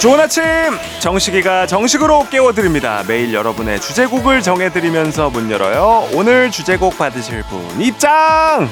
[0.00, 0.42] 좋은 아침.
[1.00, 3.02] 정식이가 정식으로 깨워드립니다.
[3.06, 6.08] 매일 여러분의 주제곡을 정해드리면서 문 열어요.
[6.14, 8.68] 오늘 주제곡 받으실 분 입장!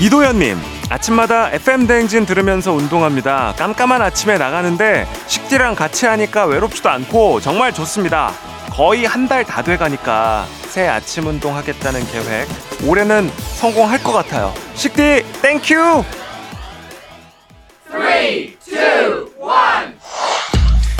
[0.00, 0.56] 이도현님
[0.90, 3.54] 아침마다 FM 대행진 들으면서 운동합니다.
[3.58, 8.32] 깜깜한 아침에 나가는데 식디랑 같이 하니까 외롭지도 않고 정말 좋습니다.
[8.70, 10.46] 거의 한 달 다 돼가니까
[10.78, 12.46] 새 아침 운동 하겠다는 계획
[12.86, 16.04] 올해는 성공할 것 같아요 식디 thank you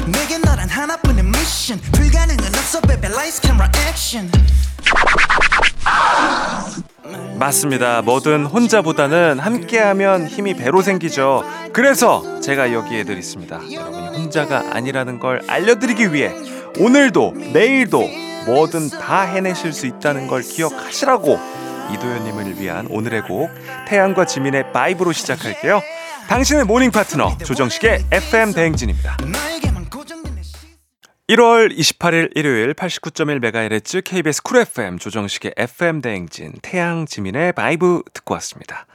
[0.06, 4.28] 내게 너란 하나뿐인 미션 불가능은 없어 baby lights camera action
[7.38, 8.02] 맞습니다.
[8.02, 11.44] 뭐든 혼자보다는 함께하면 힘이 배로 생기죠.
[11.72, 13.60] 그래서 제가 여기에 늘 있습니다.
[13.72, 16.34] 여러분이 혼자가 아니라는 걸 알려드리기 위해
[16.80, 21.38] 오늘도 내일도 뭐든 다 해내실 수 있다는 걸 기억하시라고
[21.92, 23.50] 이도현님을 위한 오늘의 곡
[23.86, 25.82] 태양과 지민의 Vibe로 시작할게요.
[26.28, 29.18] 당신의 morning 파트너 조정식의 FM 대행진입니다.
[29.30, 30.54] 나에게만 고정된 내 시...
[31.28, 38.86] 1월 28일 일요일 89.1MHz KBS 쿨 FM 조정식의 FM 대행진 태양 지민의 Vibe 듣고 왔습니다.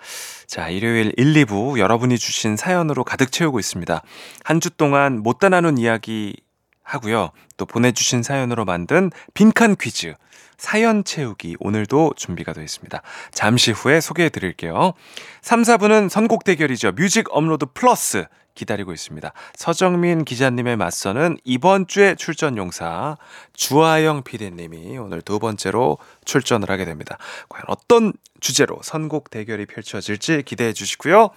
[0.48, 4.02] 자, 일요일 1, 2부 여러분이 주신 사연으로 가득 채우고 있습니다.
[4.44, 6.36] 한 주 동안 못다 나눈 이야기
[6.84, 7.32] 하고요.
[7.58, 10.14] 또 보내주신 사연으로 만든 빈칸 퀴즈
[10.58, 13.02] 사연 채우기 오늘도 준비가 되어 있습니다.
[13.32, 14.94] 잠시 후에 소개해 드릴게요.
[15.42, 16.94] 3, 4부는 선곡 대결이죠.
[16.94, 18.26] 뮤직 업로드 플러스
[18.56, 19.34] 기다리고 있습니다.
[19.56, 23.18] 서정민 기자님의 맞수는 이번 주에 출전 용사
[23.54, 27.18] 주하영 PD님이 오늘 두 번째로 출전을 하게 됩니다.
[27.50, 31.30] 과연 어떤 주제로 선곡 대결이 펼쳐질지 기대해 주시고요.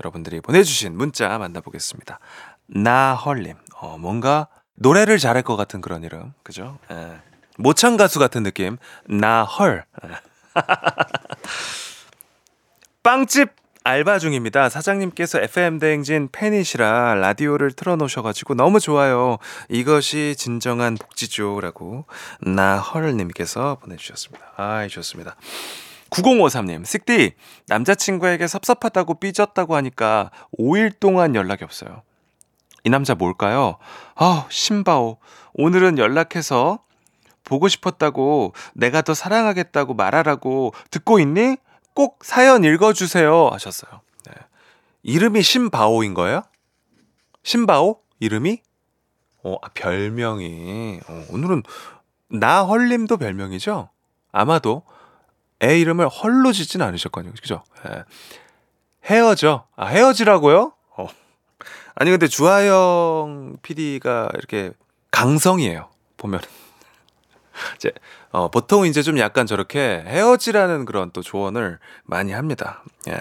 [0.00, 2.20] 여러분들이 보내주신 문자 만나보겠습니다.
[2.68, 6.78] 나헐님, 어, 뭔가 노래를 잘할 것 같은 그런 이름, 그죠?
[6.90, 7.20] 예.
[7.58, 8.78] 모창 가수 같은 느낌.
[9.06, 9.84] 나헐.
[13.02, 13.50] 빵집
[13.84, 14.68] 알바 중입니다.
[14.68, 19.38] 사장님께서 FM 대행진 팬이시라 라디오를 틀어놓으셔가지고 너무 좋아요.
[19.68, 22.04] 이것이 진정한 복지죠라고
[22.40, 24.52] 나헐님께서 보내주셨습니다.
[24.56, 25.34] 아이 좋습니다.
[26.10, 27.32] 9053님, 식디
[27.66, 32.02] 남자친구에게 섭섭하다고 삐졌다고 하니까 5일 동안 연락이 없어요.
[32.84, 33.76] 이 남자 뭘까요?
[34.14, 35.18] 아, 신바오.
[35.54, 36.80] 오늘은 연락해서
[37.44, 41.56] 보고 싶었다고 내가 더 사랑하겠다고 말하라고 듣고 있니?
[41.94, 44.00] 꼭 사연 읽어주세요 하셨어요.
[44.26, 44.32] 네.
[45.02, 46.42] 이름이 신바오인 거예요?
[47.42, 48.00] 신바오?
[48.20, 48.62] 이름이?
[49.44, 51.00] 어, 아, 별명이.
[51.06, 51.62] 어, 오늘은
[52.28, 53.90] 나헐님도 별명이죠?
[54.30, 54.82] 아마도
[55.62, 57.32] 애 이름을 헐로 짓진 않으셨거든요.
[57.34, 57.62] 그죠?
[57.88, 58.04] 예.
[59.04, 59.66] 헤어져.
[59.76, 60.72] 아, 헤어지라고요?
[60.96, 61.06] 어.
[61.94, 64.72] 아니, 근데 주하영 PD가 이렇게
[65.10, 65.88] 강성이에요.
[66.16, 66.40] 보면.
[67.76, 67.92] 이제,
[68.30, 72.82] 어, 보통 이제 좀 약간 저렇게 헤어지라는 그런 또 조언을 많이 합니다.
[73.08, 73.18] 예.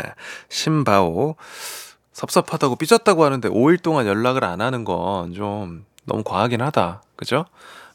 [0.49, 1.35] 신바오.
[2.13, 7.03] 섭섭하다고 삐졌다고 하는데 5일 동안 연락을 안 하는 건 좀 너무 과하긴 하다.
[7.15, 7.45] 그죠?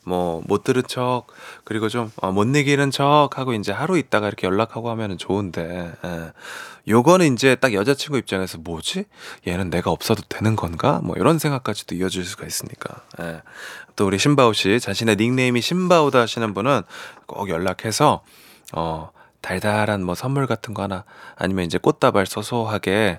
[0.06, 1.27] 뭐, 못 들은 척,
[1.65, 6.33] 그리고 좀, 어, 못 내기는 척 하고 이제 하루 있다가 이렇게 연락하고 하면은 좋은데, 예.
[6.89, 9.06] 요거는 이제 딱 여자친구 입장에서 뭐지?
[9.49, 11.00] 얘는 내가 없어도 되는 건가?
[11.03, 13.03] 뭐 이런 생각까지도 이어질 수가 있으니까.
[13.21, 13.43] 예.
[13.97, 16.83] 또 우리 신바오 씨, 자신의 닉네임이 신바오다 하시는 분은
[17.27, 18.23] 꼭 연락해서,
[18.75, 21.05] 어, 달달한 뭐 선물 같은 거 하나,
[21.37, 23.19] 아니면 이제 꽃다발 소소하게,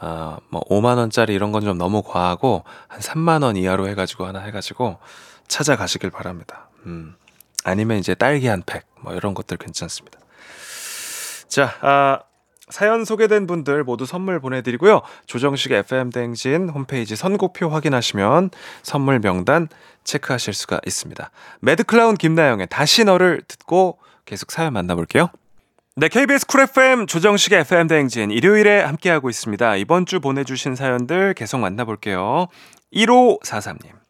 [0.00, 4.40] 어, 뭐 5만 원짜리 이런 건 좀 너무 과하고, 한 3만 원 이하로 해가지고 하나
[4.40, 4.96] 해가지고,
[5.52, 6.70] 찾아가시길 바랍니다.
[6.86, 7.14] 음.
[7.64, 10.18] 아니면 이제 딸기 한 팩, 뭐 이런 것들 괜찮습니다.
[11.46, 12.20] 자, 아,
[12.68, 15.02] 사연 소개된 분들 모두 선물 보내드리고요.
[15.26, 18.50] 조정식 FM 대행진 홈페이지 선곡표 확인하시면
[18.82, 19.68] 선물 명단
[20.04, 21.30] 체크하실 수가 있습니다.
[21.60, 25.28] 매드클라운 김나영의 다시 너를 듣고 계속 사연 만나볼게요.
[25.96, 29.76] 네, KBS 쿨 FM 조정식의 FM 대행진 일요일에 함께하고 있습니다.
[29.76, 32.46] 이번 주 보내주신 사연들 계속 만나볼게요.
[32.94, 34.01] 1543님.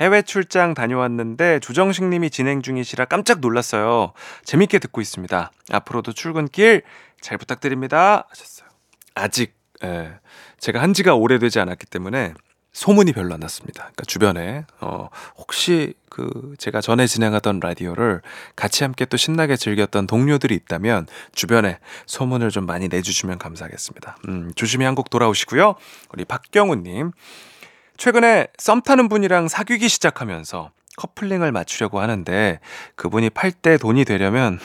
[0.00, 4.12] 해외 출장 다녀왔는데 조정식 님이 진행 중이시라 깜짝 놀랐어요.
[4.44, 5.50] 재밌게 듣고 있습니다.
[5.70, 6.82] 앞으로도 출근길
[7.20, 8.26] 잘 부탁드립니다.
[8.30, 8.68] 하셨어요.
[9.14, 9.54] 아직,
[9.84, 10.12] 예,
[10.58, 12.34] 제가 한 지가 오래되지 않았기 때문에
[12.72, 13.82] 소문이 별로 안 났습니다.
[13.82, 18.22] 그러니까 주변에, 어, 혹시 그 제가 전에 진행하던 라디오를
[18.54, 24.18] 같이 함께 또 신나게 즐겼던 동료들이 있다면 주변에 소문을 좀 많이 내주시면 감사하겠습니다.
[24.28, 25.74] 음, 조심히 한국 돌아오시고요.
[26.12, 27.12] 우리 박경우님.
[28.00, 32.58] 최근에 썸 타는 분이랑 사귀기 시작하면서 커플링을 맞추려고 하는데
[32.94, 34.58] 그분이 팔 때 돈이 되려면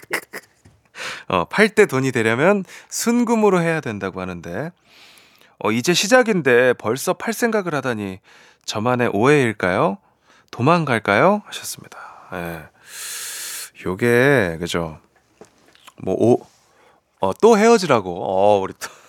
[1.28, 4.72] 어, 팔 때 돈이 되려면 순금으로 해야 된다고 하는데
[5.58, 8.20] 어, 이제 시작인데 벌써 팔 생각을 하다니
[8.64, 9.98] 저만의 오해일까요?
[10.52, 11.42] 도망갈까요?
[11.44, 11.98] 하셨습니다.
[12.32, 12.62] 예.
[13.84, 15.00] 요게 그죠?
[15.98, 16.46] 뭐 오,
[17.20, 18.24] 어, 또 헤어지라고.
[18.24, 19.03] 어, 우리 또.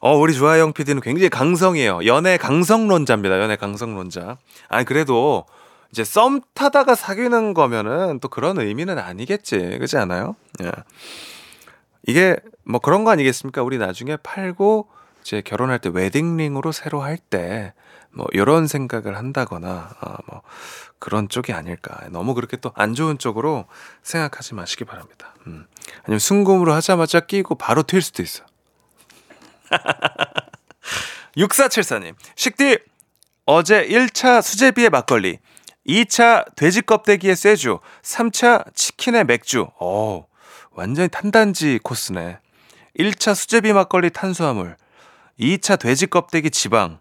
[0.00, 2.06] 어, 우리 조아영 PD는 굉장히 강성이에요.
[2.06, 3.38] 연애 강성론자입니다.
[3.40, 4.38] 연애 강성론자.
[4.68, 5.44] 아니, 그래도
[5.90, 9.78] 이제 썸 타다가 사귀는 거면은 또 그런 의미는 아니겠지.
[9.78, 10.36] 그지 않아요?
[10.62, 10.70] 예.
[12.06, 13.62] 이게 뭐 그런 거 아니겠습니까?
[13.62, 14.88] 우리 나중에 팔고
[15.20, 17.72] 이제 결혼할 때 웨딩링으로 새로 할 때
[18.12, 20.42] 뭐 이런 생각을 한다거나 아, 뭐
[20.98, 22.08] 그런 쪽이 아닐까.
[22.10, 23.66] 너무 그렇게 또 안 좋은 쪽으로
[24.02, 25.34] 생각하지 마시기 바랍니다.
[25.46, 25.66] 음.
[26.04, 28.44] 아니면 순금으로 하자마자 끼고 바로 튈 수도 있어.
[31.36, 32.78] 6474님, 식디,
[33.46, 35.38] 어제 1차 수제비에 막걸리,
[35.86, 39.68] 2차 돼지 껍데기에 쇠주, 3차 치킨에 맥주.
[39.80, 40.26] 오,
[40.72, 42.38] 완전히 탄단지 코스네.
[42.98, 44.76] 1차 수제비 막걸리 탄수화물,
[45.38, 46.98] 2차 돼지 껍데기 지방,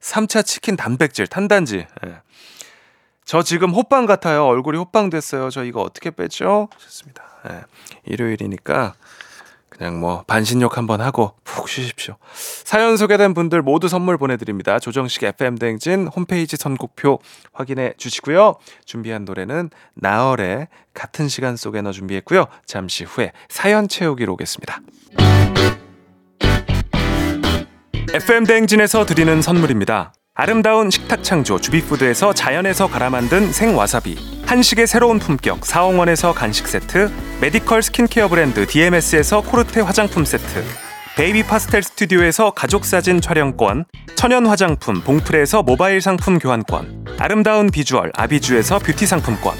[0.00, 1.86] 3차 치킨 단백질 탄단지.
[2.06, 2.22] 예.
[3.24, 4.44] 저 지금 호빵 같아요.
[4.46, 5.48] 얼굴이 호빵 됐어요.
[5.50, 6.68] 저 이거 어떻게 빼죠?
[6.76, 7.24] 좋습니다.
[7.48, 7.62] 예.
[8.04, 8.94] 일요일이니까
[9.76, 12.16] 그냥 뭐 반신욕 한번 하고 푹 쉬십시오.
[12.64, 14.78] 사연 소개된 분들 모두 선물 보내드립니다.
[14.78, 17.20] 조정식 FM 대행진 홈페이지 선곡표
[17.52, 18.56] 확인해 주시고요.
[18.84, 22.46] 준비한 노래는 나얼의 같은 시간 속에 너 준비했고요.
[22.66, 24.80] 잠시 후에 사연 채우기로 오겠습니다.
[28.12, 30.12] FM 대행진에서 드리는 선물입니다.
[30.34, 37.82] 아름다운 식탁 창조 주비푸드에서 자연에서 갈아 만든 생와사비 한식의 새로운 품격 사홍원에서 간식 세트 medical
[37.82, 40.64] 스킨케어 브랜드 DMS에서 코르테 화장품 세트
[41.16, 43.84] 베이비 파스텔 스튜디오에서 가족 사진 촬영권
[44.14, 49.54] 천연 화장품 봉프레에서 모바일 상품 교환권 아름다운 비주얼 아비주에서 뷰티 상품권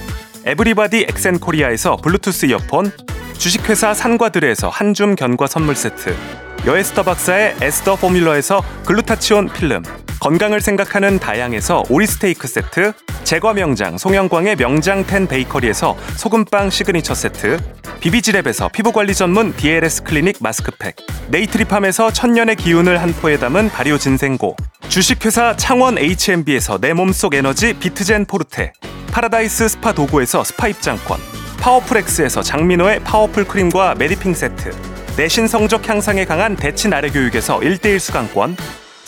[0.46, 2.92] 에브리바디 엑센코리아에서 블루투스 이어폰
[3.36, 6.16] 주식회사 산과들에서 한줌 견과 선물 세트
[6.64, 9.82] 여에스터 박사의 에스더 포뮬러에서 글루타치온 필름
[10.22, 12.92] 건강을 생각하는 다양에서 오리스테이크 세트
[13.24, 17.58] 제과 명장 송영광의 명장 텐 베이커리에서 소금빵 시그니처 세트
[18.00, 20.94] 비비지랩에서 피부관리 전문 DLS 클리닉 마스크팩
[21.28, 24.54] 네이트리팜에서 천년의 기운을 한 포에 담은 발효 진생고
[24.88, 28.74] 주식회사 창원 H&B에서 내 몸속 에너지 비트젠 포르테
[29.10, 31.18] 파라다이스 스파 도구에서 스파 입장권
[31.58, 34.70] 파워풀엑스에서 장민호의 파워풀 크림과 메디핑 세트
[35.16, 38.56] 내신 성적 향상에 강한 대친 아래 교육에서 1대1 수강권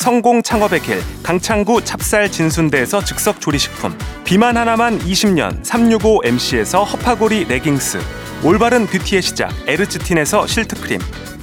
[0.05, 8.01] 성공 창업의 길 강창구 찹쌀 진순대에서 즉석 조리식품 비만 하나만 20년 365MC에서 허파고리 레깅스
[8.45, 11.01] 올바른 뷰티의 시작 에르츠틴에서 실트크림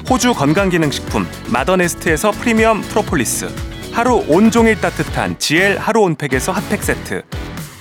[0.07, 3.49] 호주 건강기능식품 마더네스트에서 프리미엄 프로폴리스
[3.93, 7.23] 하루 온종일 따뜻한 GL 하루 온팩에서 핫팩 세트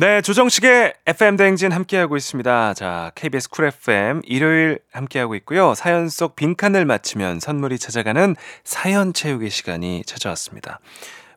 [0.00, 2.74] 네, 조정식의 FM 대행진 함께하고 있습니다.
[2.74, 5.74] 자, KBS 쿨 FM 일요일 함께하고 있고요.
[5.74, 10.78] 사연 속 빈칸을 맞추면 선물이 찾아가는 사연 채우기 시간이 찾아왔습니다.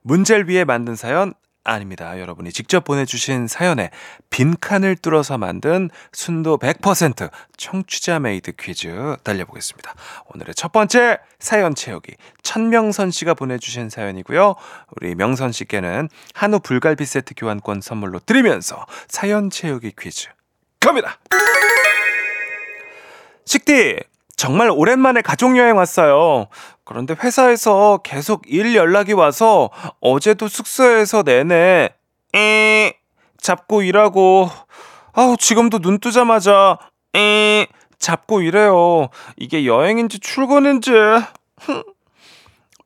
[0.03, 2.19] 문제를 위해 만든 사연 아닙니다.
[2.19, 3.91] 여러분이 직접 보내주신 사연에
[4.29, 9.93] 빈칸을 뚫어서 만든 순도 100% 청취자 made 퀴즈 달려보겠습니다.
[10.33, 14.55] 오늘의 첫 번째 사연 채우기 천명선 씨가 보내주신 사연이고요.
[14.95, 20.29] 우리 명선 씨께는 한우 불갈비 세트 교환권 선물로 드리면서 사연 채우기 퀴즈
[20.79, 21.19] 갑니다.
[23.45, 23.99] 식디
[24.41, 26.47] 정말 오랜만에 가족여행 왔어요.
[26.83, 29.69] 그런데 회사에서 계속 일 연락이 와서
[29.99, 31.89] 어제도 숙소에서 내내
[32.33, 32.93] 에
[33.37, 34.49] 잡고 일하고
[35.13, 36.79] 아우 지금도 눈 뜨자마자
[37.15, 37.67] 에
[37.99, 39.09] 잡고 일해요.
[39.37, 40.91] 이게 여행인지 출근인지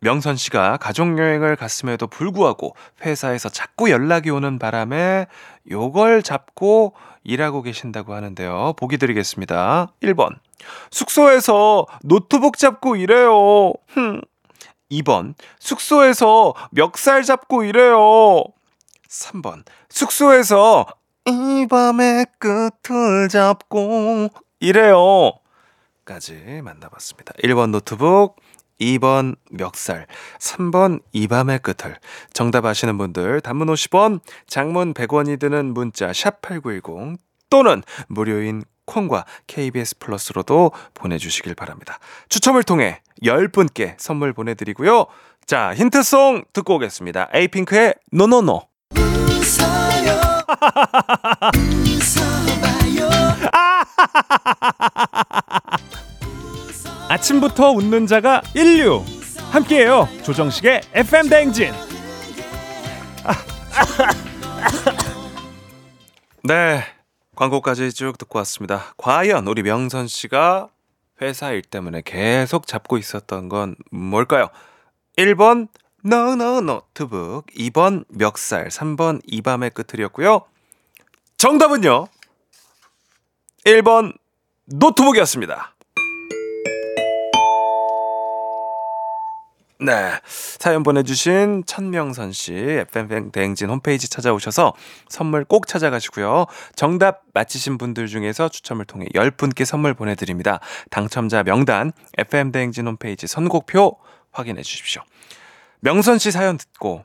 [0.01, 5.27] 명선 씨가 가족 여행을 갔음에도 불구하고 회사에서 자꾸 연락이 오는 바람에
[5.71, 8.73] 요걸 잡고 일하고 계신다고 하는데요.
[8.77, 9.93] 보기 드리겠습니다.
[10.03, 10.35] 1번.
[10.91, 13.73] 숙소에서 노트북 잡고 일해요.
[13.87, 14.21] 흠.
[14.91, 15.33] 2번.
[15.59, 18.43] 숙소에서 멱살 잡고 일해요.
[19.09, 19.63] 3번.
[19.89, 20.85] 숙소에서
[21.25, 25.33] 이 밤의 끝을 잡고 일해요.
[26.05, 27.33] 까지 만나봤습니다.
[27.43, 28.35] 1번 노트북,
[28.79, 30.05] 2번 멱살,
[30.39, 31.97] 3번 이 밤의 끝을.
[32.31, 37.17] 정답 아시는 분들 단문 50원, 장문 100원이 드는 문자 샵8910
[37.49, 41.99] 또는 무료인 콩과 KBS 플러스로도 보내주시길 바랍니다.
[42.29, 45.05] 추첨을 통해 10분께 선물 보내드리고요.
[45.45, 47.29] 자, 힌트송 듣고 오겠습니다.
[47.33, 48.61] 에이핑크의 No No No.
[57.09, 59.03] 아침부터 웃는 자가 일류.
[59.51, 60.09] 함께해요.
[60.23, 61.71] 조정식의 FM 대행진.
[66.43, 66.94] 네.
[67.35, 68.93] 광고까지 쭉 듣고 왔습니다.
[68.97, 70.69] 과연 우리 명선 씨가
[71.21, 74.49] 회사 일 때문에 계속 잡고 있었던 건 뭘까요?
[75.17, 75.67] 1번
[76.03, 80.41] 노노 노트북, 2번 멱살, 3번 이 밤의 끝을이었고요.
[81.37, 82.07] 정답은요.
[83.65, 84.15] 1번
[84.65, 85.74] 노트북이었습니다.
[89.79, 90.13] 네.
[90.25, 94.73] 사연 보내주신 천명선 씨, FM 대행진 홈페이지 찾아오셔서
[95.09, 96.45] 선물 꼭 찾아가시고요.
[96.75, 100.59] 정답 맞히신 분들 중에서 추첨을 통해 10분께 선물 보내드립니다.
[100.91, 103.97] 당첨자 명단, FM 대행진 홈페이지 선곡표
[104.31, 105.01] 확인해 주십시오.
[105.81, 107.03] 명선 씨 사연 듣고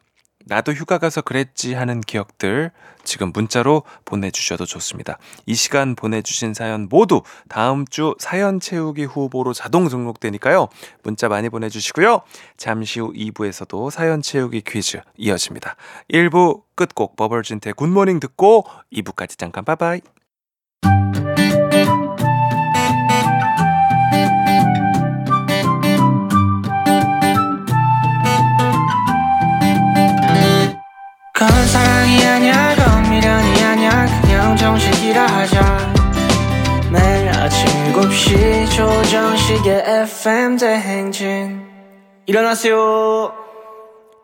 [0.51, 2.73] 나도 휴가 가서 그랬지 하는 기억들
[3.05, 5.17] 지금 문자로 보내주셔도 좋습니다.
[5.47, 10.67] 이 시간 보내주신 사연 모두 다음 주 사연 채우기 후보로 자동 등록되니까요.
[11.05, 12.23] 문자 많이 보내주시고요.
[12.57, 15.77] 잠시 후 2부에서도 사연 채우기 퀴즈 이어집니다.
[16.13, 20.01] 1부 끝곡 버벌진태 굿모닝 듣고 2부까지 잠깐 빠바이.
[38.31, 41.67] 7시 조정식의 FM 대행진
[42.27, 43.35] 일어나세요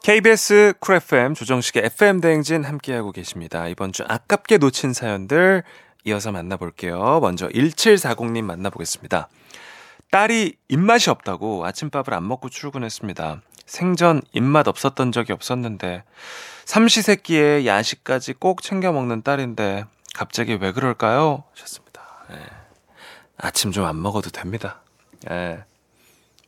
[0.05, 3.67] KBS 쿨 FM 조정식의 FM 대행진 함께하고 계십니다.
[3.67, 5.65] 이번 주 아깝게 놓친 사연들
[6.05, 7.19] 이어서 만나볼게요.
[7.21, 9.29] 먼저 1740님 만나보겠습니다.
[10.13, 13.43] 딸이 입맛이 없다고 아침밥을 안 먹고 출근했습니다.
[13.67, 16.05] 생전 입맛 없었던 적이 없었는데
[16.65, 21.43] 삼시세끼에 야식까지 꼭 챙겨 먹는 딸인데 갑자기 왜 그럴까요?
[21.57, 21.86] 하셨습니다.
[23.43, 23.47] 예.
[23.47, 24.81] 아침 좀 안 먹어도 됩니다.
[25.31, 25.65] 예.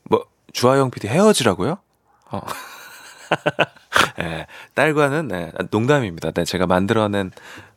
[0.05, 1.79] 뭐 주하영 PD 헤어지라고요?
[2.31, 2.41] 어.
[4.21, 6.31] 예, 딸과는 네, 농담입니다.
[6.33, 7.31] 네, 제가 만들어낸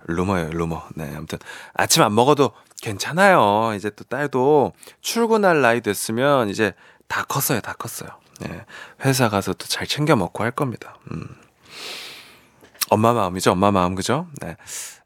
[0.05, 0.83] 루머예요, 루머.
[0.95, 1.37] 네, 아무튼
[1.73, 2.51] 아침 안 먹어도
[2.81, 3.73] 괜찮아요.
[3.75, 6.73] 이제 또 딸도 출근할 나이 됐으면 이제
[7.07, 8.09] 다 컸어요, 다 컸어요.
[8.39, 8.65] 네,
[9.05, 10.95] 회사 가서 또 잘 챙겨 먹고 할 겁니다.
[11.11, 11.27] 음.
[12.89, 14.27] 엄마 마음이죠, 엄마 마음 그죠?
[14.41, 14.57] 네.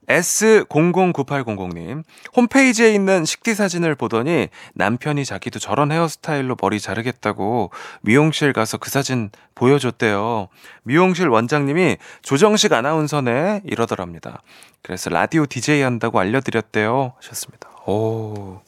[0.07, 2.03] S009800님,
[2.35, 7.71] 홈페이지에 있는 식디 사진을 보더니 남편이 자기도 저런 헤어스타일로 머리 자르겠다고
[8.01, 10.49] 미용실 가서 그 사진 보여줬대요.
[10.83, 14.41] 미용실 원장님이 조정식 아나운서네 이러더랍니다.
[14.81, 17.13] 그래서 라디오 DJ 한다고 알려드렸대요.
[17.17, 17.69] 하셨습니다.
[17.87, 18.61] 오,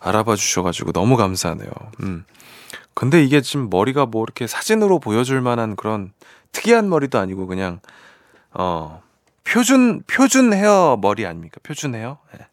[0.00, 1.70] 알아봐 주셔가지고 너무 감사하네요.
[2.02, 2.24] 음.
[2.94, 6.12] 근데 이게 지금 머리가 뭐 이렇게 사진으로 보여줄 만한 그런
[6.52, 7.80] 특이한 머리도 아니고 그냥,
[8.52, 9.02] 어,
[9.48, 11.58] 표준 표준 헤어 머리 아닙니까?
[11.62, 12.18] 표준 헤어.
[12.38, 12.46] 네.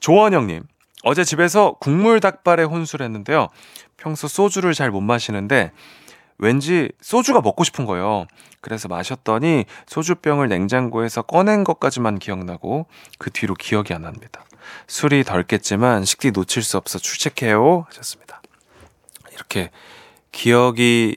[0.00, 0.64] 조원영님
[1.04, 3.48] 어제 집에서 국물 닭발에 혼술했는데요.
[3.96, 5.72] 평소 소주를 잘 못 마시는데
[6.38, 8.26] 왠지 소주가 먹고 싶은 거예요.
[8.60, 12.86] 그래서 마셨더니 소주병을 냉장고에서 꺼낸 것까지만 기억나고
[13.18, 14.44] 그 뒤로 기억이 안 납니다.
[14.88, 18.42] 술이 덜 깼지만 식디 놓칠 수 없어 출첵해요 하셨습니다.
[19.32, 19.70] 이렇게
[20.32, 21.16] 기억이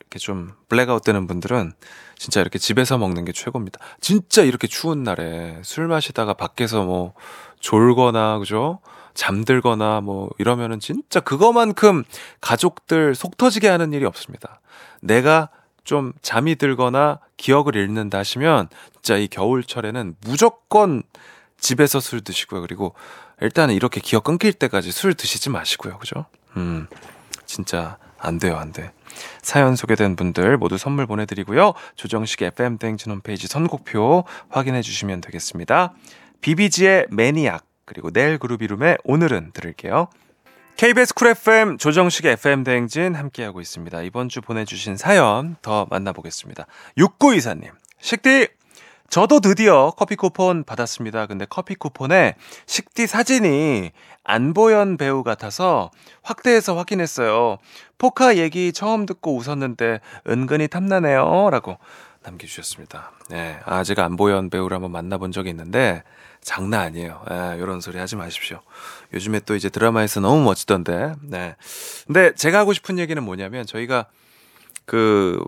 [0.00, 1.72] 이렇게 좀 블랙아웃 되는 분들은
[2.18, 3.78] 진짜 이렇게 집에서 먹는 게 최고입니다.
[4.00, 7.14] 진짜 이렇게 추운 날에 술 마시다가 밖에서 뭐
[7.60, 8.80] 졸거나 그죠?
[9.14, 12.04] 잠들거나 뭐 이러면은 진짜 그거만큼
[12.40, 14.60] 가족들 속 터지게 하는 일이 없습니다.
[15.00, 15.48] 내가
[15.84, 21.02] 좀 잠이 들거나 기억을 잃는다 하시면 진짜 이 겨울철에는 무조건
[21.58, 22.60] 집에서 술 드시고요.
[22.60, 22.94] 그리고
[23.40, 25.98] 일단은 이렇게 기억 끊길 때까지 술 드시지 마시고요.
[25.98, 26.26] 그죠?
[26.56, 26.88] 음.
[27.46, 28.90] 진짜 안 돼요, 안 돼.
[29.40, 31.74] 사연 소개된 분들 모두 선물 보내드리고요.
[31.94, 35.94] 조정식 FM 땡진 홈페이지 선곡표 확인해 주시면 되겠습니다.
[36.40, 40.08] 비비지의 MANIAC 그리고 넬 그루비룸의 오늘은 들을게요.
[40.76, 44.02] KBS 쿨 FM 조정식 FM 대행진 함께하고 있습니다.
[44.02, 46.66] 이번 주 보내주신 사연 더 만나보겠습니다.
[46.98, 48.48] 6924님, 식디
[49.08, 51.26] 저도 드디어 커피 쿠폰 받았습니다.
[51.26, 52.34] 근데 커피 쿠폰에
[52.66, 53.92] 식디 사진이
[54.24, 55.90] 안보현 배우 같아서
[56.22, 57.58] 확대해서 확인했어요.
[57.98, 61.50] 포카 얘기 처음 듣고 웃었는데 은근히 탐나네요.
[61.50, 61.78] 라고
[62.24, 63.12] 남겨주셨습니다.
[63.30, 63.60] 네.
[63.64, 66.02] 아, 제가 안보현 배우를 한번 만나본 적이 있는데
[66.40, 67.24] 장난 아니에요.
[67.30, 68.60] 예, 이런 소리 하지 마십시오.
[69.14, 71.14] 요즘에 또 이제 드라마에서 너무 멋지던데.
[71.22, 71.56] 네.
[72.06, 74.06] 근데 제가 하고 싶은 얘기는 뭐냐면 저희가
[74.84, 75.42] 그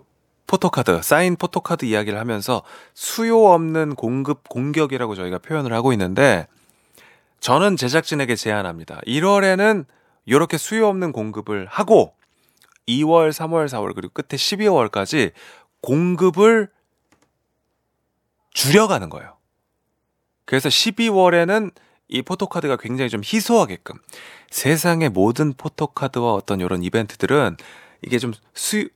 [0.49, 2.63] 포토카드, 사인 포토카드 이야기를 하면서
[2.95, 6.47] 수요 없는 공급 공격이라고 저희가 표현을 하고 있는데
[7.39, 8.99] 저는 제작진에게 제안합니다.
[9.05, 9.85] 1월에는
[10.25, 12.15] 이렇게 수요 없는 공급을 하고
[12.87, 15.33] 2월, 3월, 4월 그리고 끝에 12월까지
[15.81, 16.69] 공급을
[18.51, 19.37] 줄여가는 거예요.
[20.45, 21.71] 그래서 12월에는
[22.07, 23.99] 이 포토카드가 굉장히 좀 희소하게끔
[24.49, 27.55] 세상의 모든 포토카드와 어떤 이런 이벤트들은
[28.01, 28.89] 이게 좀 수,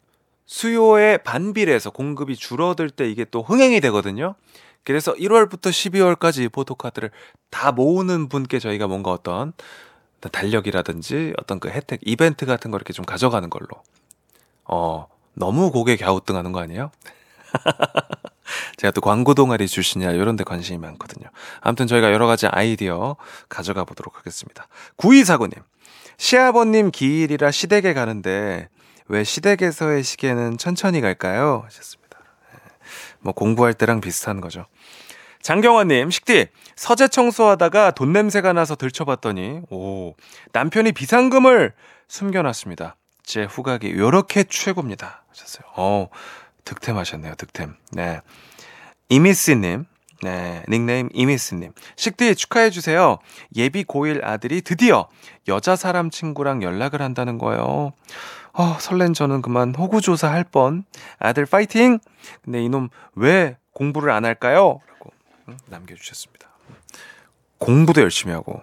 [0.45, 4.35] 수요에 반비례해서 공급이 줄어들 때 이게 또 흥행이 되거든요.
[4.83, 7.11] 그래서 1월부터 12월까지 포토카드를
[7.49, 9.53] 다 모으는 분께 저희가 뭔가 어떤
[10.31, 13.67] 달력이라든지 어떤 그 혜택, 이벤트 같은 거 이렇게 좀 가져가는 걸로.
[14.65, 16.91] 어, 너무 고개 갸우뚱하는 거 아니에요?
[18.77, 21.29] 제가 또 광고 동아리 출신이라 이런 데 관심이 많거든요.
[21.61, 23.15] 아무튼 저희가 여러 가지 아이디어
[23.49, 24.67] 가져가 보도록 하겠습니다.
[24.97, 25.61] 9249님.
[26.17, 28.69] 시아버님 기일이라 시댁에 가는데
[29.07, 31.61] 왜 시댁에서의 시계는 천천히 갈까요?
[31.65, 32.19] 하셨습니다.
[32.53, 32.59] 예.
[33.19, 34.65] 뭐 공부할 때랑 비슷한 거죠.
[35.41, 40.15] 장경화님, 식디, 서재 청소하다가 돈 냄새가 나서 들춰봤더니, 오,
[40.53, 41.73] 남편이 비상금을
[42.07, 42.95] 숨겨놨습니다.
[43.23, 45.23] 제 후각이 요렇게 최고입니다.
[45.29, 45.63] 하셨어요.
[45.75, 46.07] 어,
[46.63, 47.75] 득템하셨네요, 득템.
[47.91, 48.21] 네.
[49.09, 49.85] 이미스님,
[50.23, 51.73] 네, 닉네임 이미스님.
[51.97, 53.19] 식디 축하해주세요.
[53.57, 55.09] 예비 고1 아들이 드디어
[55.49, 57.91] 여자 사람 친구랑 연락을 한다는 거예요.
[58.53, 60.85] 어, 설렌 저는 그만 호구조사 할 뻔.
[61.17, 61.99] 아들 파이팅!
[62.43, 64.79] 근데 이놈 왜 공부를 안 할까요?
[64.87, 65.11] 라고
[65.67, 66.47] 남겨주셨습니다.
[67.57, 68.61] 공부도 열심히 하고,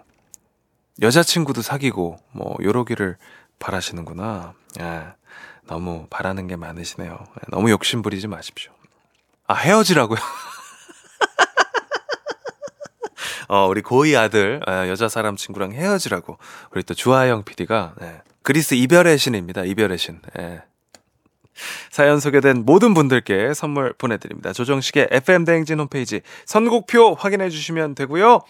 [1.03, 3.17] 여자친구도 사귀고, 뭐, 요러기를
[3.59, 4.55] 바라시는구나.
[4.79, 5.15] 아,
[5.67, 7.19] 너무 바라는 게 많으시네요.
[7.49, 8.73] 너무 욕심 부리지 마십시오.
[9.47, 10.19] 아, 헤어지라고요?
[13.49, 16.39] 어, 우리 고이 아들, 어, 여자 사람 친구랑 헤어지라고.
[16.71, 18.21] 우리 또 주하영 PD가, 네.
[18.43, 19.65] 그리스 이별의 신입니다.
[19.65, 20.21] 이별의 신.
[20.37, 20.63] 네.
[21.91, 24.53] 사연 소개된 모든 분들께 선물 보내드립니다.
[24.53, 28.41] 조정식의 FM대행진 홈페이지 선곡표 확인해 주시면 되고요.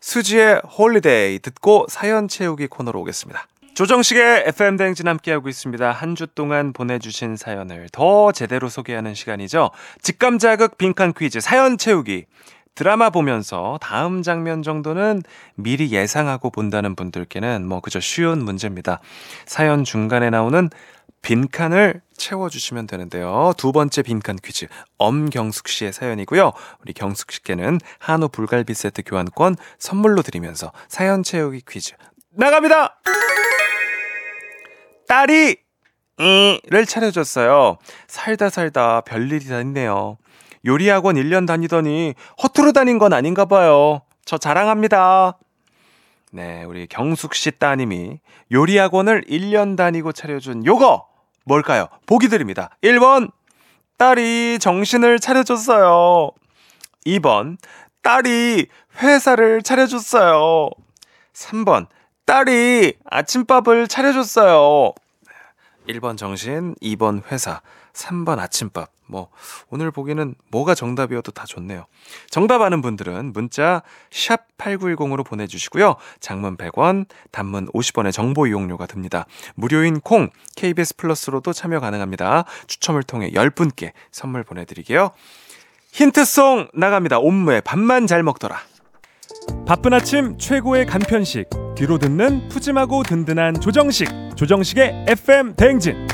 [0.00, 3.46] 수지의 Holiday 듣고 사연 채우기 코너로 오겠습니다.
[3.74, 5.90] 조정식의 FM 대행진 함께하고 있습니다.
[5.90, 9.70] 한 주 동안 보내주신 사연을 더 제대로 소개하는 시간이죠.
[10.02, 12.26] 직감 자극 빈칸 퀴즈 사연 채우기.
[12.80, 15.22] 드라마 보면서 다음 장면 정도는
[15.54, 19.00] 미리 예상하고 본다는 분들께는 뭐 그저 쉬운 문제입니다.
[19.44, 20.70] 사연 중간에 나오는
[21.20, 23.52] 빈칸을 채워주시면 되는데요.
[23.58, 24.66] 두 번째 빈칸 퀴즈
[24.96, 26.52] 엄경숙 씨의 사연이고요.
[26.80, 31.92] 우리 경숙 씨께는 한우 불갈비 세트 교환권 선물로 드리면서 사연 채우기 퀴즈
[32.30, 32.98] 나갑니다.
[35.06, 35.56] 딸이
[36.64, 37.76] 이를 차려줬어요.
[38.06, 40.16] 살다 살다 별일이 다 있네요.
[40.64, 44.02] 요리학원 1년 다니더니 허투루 다닌 건 아닌가 봐요.
[44.24, 45.38] 저 자랑합니다.
[46.32, 48.20] 네, 우리 경숙 씨 따님이
[48.52, 51.08] 요리학원을 1년 다니고 차려준 요거
[51.44, 51.88] 뭘까요?
[52.06, 52.70] 보기 드립니다.
[52.82, 53.30] 1번,
[53.96, 56.30] 딸이 정신을 차려줬어요.
[57.06, 57.56] 2번,
[58.02, 58.66] 딸이
[59.02, 60.70] 회사를 차려줬어요.
[61.32, 61.86] 3번,
[62.26, 64.92] 딸이 아침밥을 차려줬어요.
[65.88, 68.99] 1번 정신, 2번 회사, 3번 아침밥.
[69.10, 69.28] 뭐
[69.68, 71.86] 오늘 보기는 뭐가 정답이어도 다 좋네요.
[72.30, 75.96] 정답 아는 분들은 문자 샵 8910으로 보내 주시고요.
[76.20, 79.26] 장문 100원, 단문 50원의 정보 이용료가 듭니다.
[79.54, 82.44] 무료인 콩, KBS 플러스로도 참여 가능합니다.
[82.66, 85.10] 추첨을 통해 10분께 선물 보내드리게요.
[85.92, 87.18] 힌트송 나갑니다.
[87.18, 88.60] 옴무의 밥만 잘 먹더라.
[89.66, 96.06] 바쁜 아침 최고의 간편식 뒤로 듣는 푸짐하고 든든한 조정식 조정식의 FM 대행진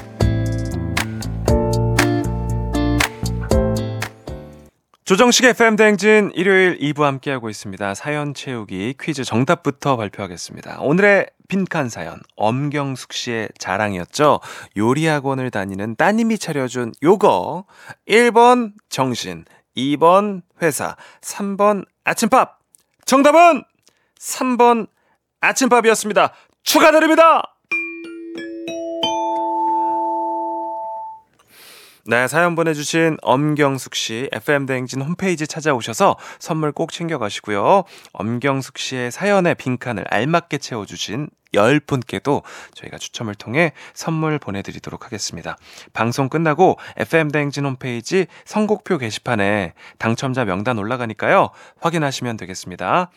[5.06, 7.94] 조정식의 FM 대행진 일요일 2부 함께하고 있습니다.
[7.94, 10.78] 사연 채우기 퀴즈 정답부터 발표하겠습니다.
[10.80, 14.40] 오늘의 빈칸 사연 엄경숙 씨의 자랑이었죠.
[14.76, 17.66] 요리학원을 다니는 따님이 차려준 요거
[18.08, 19.44] 1번 정신
[19.76, 22.58] 2번 회사 3번 아침밥
[23.04, 23.62] 정답은
[24.18, 24.88] 3번
[25.38, 26.32] 아침밥이었습니다.
[26.64, 27.55] 축하드립니다.
[32.08, 37.82] 네, 사연 보내주신 엄경숙 씨, FM대행진 홈페이지 찾아오셔서 선물 꼭 챙겨가시고요.
[38.12, 45.56] 엄경숙 씨의 사연에 빈칸을 알맞게 채워주신 10분께도 저희가 추첨을 통해 선물 보내드리도록 하겠습니다.
[45.94, 51.50] 방송 끝나고 FM대행진 홈페이지 선곡표 게시판에 당첨자 명단 올라가니까요.
[51.80, 53.10] 확인하시면 되겠습니다.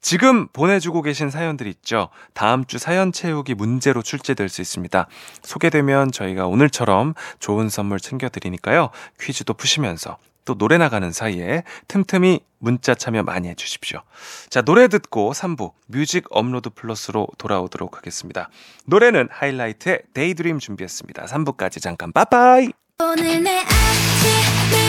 [0.00, 2.08] 지금 보내주고 계신 사연들 있죠?
[2.34, 5.06] 다음 주 사연 채우기 문제로 출제될 수 있습니다.
[5.42, 8.90] 소개되면 저희가 오늘처럼 좋은 선물 챙겨드리니까요.
[9.20, 14.00] 퀴즈도 푸시면서 또 노래 나가는 사이에 틈틈이 문자 참여 많이 해주십시오.
[14.48, 18.48] 자, 노래 듣고 3부 뮤직 업로드 플러스로 돌아오도록 하겠습니다.
[18.86, 21.26] 노래는 하이라이트의 Daydream 준비했습니다.
[21.26, 22.70] 3부까지 잠깐 빠빠이!
[22.98, 24.85] 오늘 내 아침을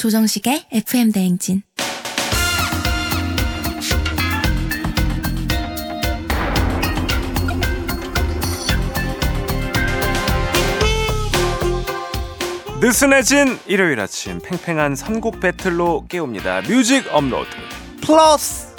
[0.00, 1.62] 조정식의 FM 대행진.
[12.80, 16.62] 느슨해진 일요일 아침 팽팽한 선곡 배틀로 깨웁니다.
[16.62, 17.50] 뮤직 업로드
[18.00, 18.69] 플러스.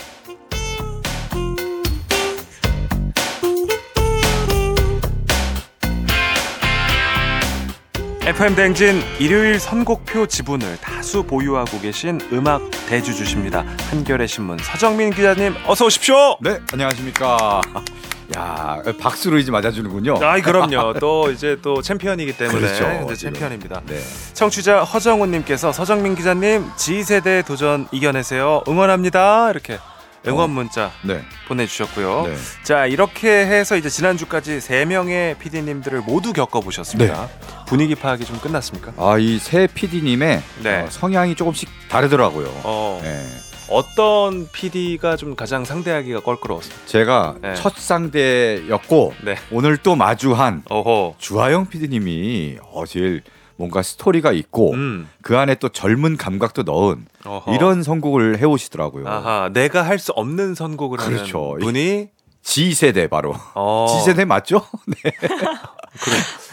[8.31, 13.65] FM 댕진 일요일 선곡표 지분을 다수 보유하고 계신 음악 대주주십니다.
[13.89, 16.37] 한겨레 신문 서정민 기자님 어서 오십시오.
[16.39, 17.59] 네, 안녕하십니까.
[18.37, 20.19] 야, 박수로 이제 맞아주는군요.
[20.23, 20.93] 아이 그럼요.
[21.01, 23.15] 또 이제 또 챔피언이기 때문에 그렇죠, 이제.
[23.25, 23.81] 챔피언입니다.
[23.85, 23.99] 네.
[24.33, 29.77] 청취자 허정훈님께서 서정민 기자님 G세대 도전 이겨내세요 응원합니다 이렇게
[30.27, 31.21] 응원 문자 네.
[31.47, 32.27] 보내주셨고요.
[32.27, 32.35] 네.
[32.63, 37.25] 자 이렇게 해서 이제 지난주까지 세 명의 PD님들을 모두 겪어보셨습니다.
[37.27, 37.63] 네.
[37.67, 38.93] 분위기 파악이 좀 끝났습니까?
[38.97, 40.85] 아, 이 새 PD님의 네.
[40.89, 42.51] 성향이 조금씩 다르더라고요.
[42.63, 43.25] 어, 네.
[43.69, 46.73] 어떤 PD가 좀 가장 상대하기가 껄끄러웠어요?
[46.85, 47.55] 제가 네.
[47.55, 49.37] 첫 상대였고 네.
[49.51, 51.15] 오늘 또 마주한 어허.
[51.17, 53.23] 주하영 PD님이 어, 제일
[53.61, 55.07] 뭔가 스토리가 있고 음.
[55.21, 57.53] 그 안에 또 젊은 감각도 넣은 어허.
[57.53, 59.07] 이런 선곡을 해오시더라고요.
[59.07, 61.49] 아하, 내가 할 수 없는 선곡을 그렇죠.
[61.53, 62.09] 하는 분이
[62.41, 63.35] G 세대 바로.
[63.53, 63.85] 어.
[63.93, 64.65] G 세대 맞죠?
[65.03, 65.11] 네.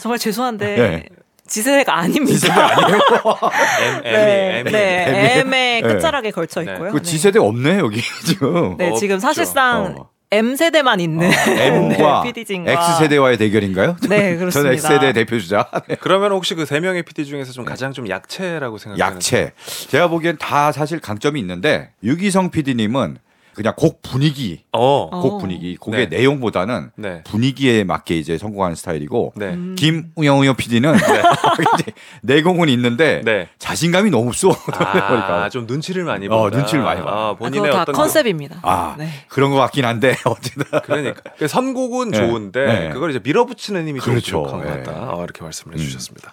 [0.03, 1.05] 정말 죄송한데 네.
[1.47, 2.33] 지세대가 아닙니다.
[2.35, 2.99] G 세대 아니에요?
[4.05, 5.41] M, M, 네, M, 네?
[5.41, 5.89] M의 네.
[5.95, 6.73] 끝자락에 걸쳐 네.
[6.73, 6.93] 있고요.
[6.93, 8.77] 그 G 세대 없네 여기 지금.
[8.77, 9.19] 네, 지금.
[9.19, 10.11] 사실상 어.
[10.31, 13.97] M 세대만 있는 M과 네, PD진과 X 세대와의 대결인가요?
[14.09, 14.73] 네, 저는 그렇습니다.
[14.73, 15.71] X 세대 대표 주자.
[15.89, 15.97] 네.
[16.01, 19.53] 그러면 혹시 그 세 명의 PD 중에서 좀 가장 좀 약체라고 생각하는 약체.
[19.89, 23.17] 제가 보기엔 다 사실 강점이 있는데 유기성 PD님은
[23.59, 25.09] 그냥 곡 분위기, 어.
[25.11, 25.21] 어.
[25.21, 26.17] 곡 분위기, 곡의 네.
[26.19, 27.25] 내용보다는 네.
[27.25, 29.47] 분위기에 맞게 이제 성공하는 스타일이고 네.
[29.47, 29.75] 음.
[29.77, 30.95] 김우영 우영 PD는
[32.23, 33.49] 내공은 있는데 네.
[33.59, 34.51] 자신감이 너무 없어.
[34.51, 34.55] 아,
[35.09, 35.49] 그러니까.
[35.49, 36.57] 좀 눈치를 많이 어, 본다.
[36.57, 37.11] 눈치를 많이 봐.
[37.11, 38.61] 아, 아, 본인의 다 어떤 컨셉입니다.
[38.63, 39.09] 아 네.
[39.27, 42.19] 그런 것 같긴 한데 어쨌든 그러니까 그 선곡은 네.
[42.19, 42.89] 좋은데 네.
[42.91, 44.45] 그걸 이제 밀어붙이는 힘이 좀 그렇죠.
[44.45, 44.83] 부족한 것 네.
[44.85, 45.15] 같다.
[45.17, 45.81] 어, 이렇게 말씀을 음.
[45.81, 46.33] 해주셨습니다.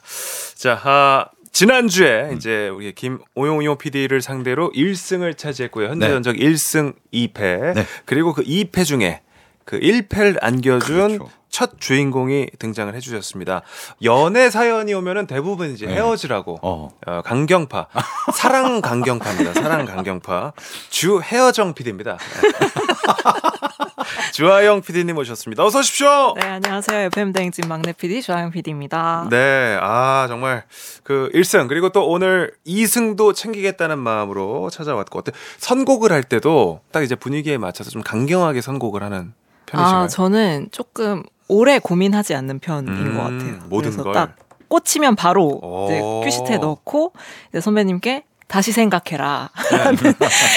[0.55, 5.87] 자, 아, 지난주에 이제 우리 김오용요 PD를 상대로 1승을 차지했고요.
[5.87, 6.13] 현재 네.
[6.13, 7.75] 전적 1승 2패.
[7.75, 7.85] 네.
[8.03, 9.21] 그리고 그 2패 중에
[9.63, 11.31] 그 1패를 안겨준 그렇죠.
[11.47, 13.61] 첫 주인공이 등장을 해주셨습니다.
[14.03, 15.93] 연애 사연이 오면은 대부분 이제 네.
[15.93, 16.89] 헤어지라고 어.
[17.07, 17.87] 어, 강경파.
[18.33, 19.53] 사랑 강경파입니다.
[19.53, 20.51] 사랑 강경파.
[20.89, 22.17] 주 헤어정 PD입니다.
[24.33, 25.63] 주하영 PD님 오셨습니다.
[25.63, 26.33] 어서 오십시오.
[26.35, 26.99] 네, 안녕하세요.
[27.07, 29.27] FM 대행진 막내 PD 조하영 PD입니다.
[29.29, 30.63] 네, 아 정말
[31.03, 37.15] 그 1승 그리고 또 오늘 2승도 챙기겠다는 마음으로 찾아왔고 어때 선곡을 할 때도 딱 이제
[37.15, 39.33] 분위기에 맞춰서 좀 강경하게 선곡을 하는
[39.65, 40.03] 편이신가요?
[40.03, 43.59] 아, 저는 조금 오래 고민하지 않는 편인 음, 것 같아요.
[43.69, 44.13] 모든 그래서 걸.
[44.13, 44.35] 딱
[44.67, 46.21] 꽂히면 바로 이제 오.
[46.21, 47.13] 큐시트에 넣고
[47.49, 48.23] 이제 선배님께
[48.55, 49.97] 다시 생각해라 하는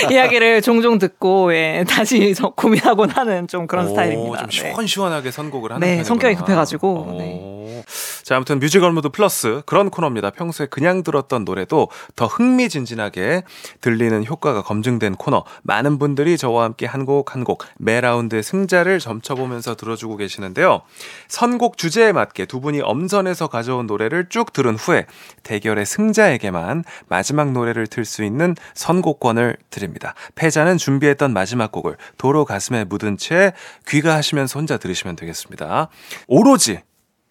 [0.09, 4.39] 이야기를 종종 듣고 예, 다시 저 고민하곤 하는 좀 그런 오, 스타일입니다.
[4.39, 4.57] 좀 네.
[4.71, 6.05] 시원시원하게 선곡을 하는 네.
[6.05, 7.83] 성격이 급해가지고, 오.
[8.23, 10.31] 자, 아무튼 뮤직 업로드 플러스 그런 코너입니다.
[10.31, 13.43] 평소에 그냥 들었던 노래도 더 흥미진진하게
[13.81, 15.45] 들리는 효과가 검증된 코너.
[15.63, 20.83] 많은 분들이 저와 함께 한 곡 한 곡 매 라운드의 승자를 점쳐보면서 들어주고 계시는데요.
[21.27, 25.07] 선곡 주제에 맞게 두 분이 엄선해서 가져온 노래를 쭉 들은 후에
[25.43, 30.15] 대결의 승자에게만 마지막 노래를 틀 수 있는 선곡권을 드립니다.
[30.35, 33.53] 패자는 준비했던 마지막 곡을 도로 가슴에 묻은 채
[33.89, 35.89] 귀가하시면서 혼자 들으시면 되겠습니다.
[36.27, 36.81] 오로지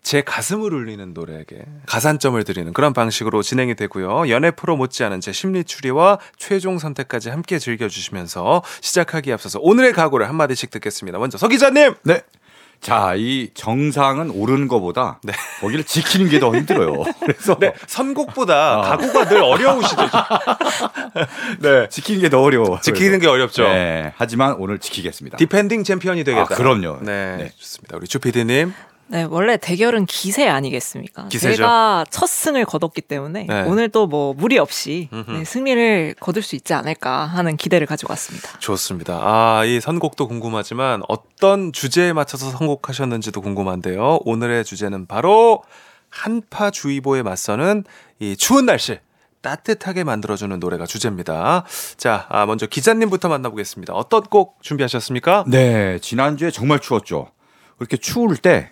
[0.08, 4.30] 제 가슴을 울리는 노래에게 가산점을 드리는 그런 방식으로 진행이 되고요.
[4.30, 10.72] 연애 프로 못지않은 제 심리 추리와 최종 선택까지 함께 즐겨주시면서 시작하기에 앞서서 오늘의 각오를 한마디씩
[10.72, 11.20] 듣겠습니다.
[11.20, 11.96] 먼저 서 기자님!
[12.04, 12.22] 네.
[12.82, 15.34] 자, 이 정상은 오르는 것보다 네.
[15.62, 17.04] 거기를 지키는 게 더 힘들어요.
[17.22, 18.82] 그래서 네, 선곡보다 어.
[18.84, 20.02] 각오가 늘 어려우시죠.
[21.60, 21.90] 네.
[21.90, 22.80] 지키는 게 더 어려워.
[22.82, 23.64] 지키는 게 어렵죠.
[23.64, 24.14] 네.
[24.18, 25.38] 하지만 오늘 지키겠습니다.
[25.38, 26.54] 디펜딩 챔피언이 되겠다.
[26.54, 27.00] 아, 그럼요.
[27.02, 27.52] 네, 네.
[27.58, 27.98] 좋습니다.
[27.98, 28.74] 우리 주 PD님.
[29.10, 31.28] 네, 원래 대결은 기세 아니겠습니까?
[31.30, 31.56] 기세죠.
[31.58, 33.62] 제가 첫 승을 거뒀기 때문에 네.
[33.64, 35.10] 오늘 또 뭐 무리 없이.
[35.28, 38.58] 네, 승리를 거둘 수 있지 않을까 하는 기대를 가지고 왔습니다.
[38.60, 39.20] 좋습니다.
[39.22, 44.20] 아, 이 선곡도 궁금하지만 어떤 주제에 맞춰서 선곡하셨는지도 궁금한데요.
[44.26, 45.64] 오늘의 주제는 바로
[46.10, 47.84] 한파주의보에 맞서는
[48.20, 49.00] 이 추운 날씨
[49.42, 51.64] 따뜻하게 만들어주는 노래가 주제입니다.
[51.98, 53.94] 자, 아, 먼저 기자님부터 만나보겠습니다.
[53.94, 55.46] 어떤 곡 준비하셨습니까?
[55.48, 57.32] 네, 지난주에 정말 추웠죠.
[57.78, 58.72] 그렇게 추울 때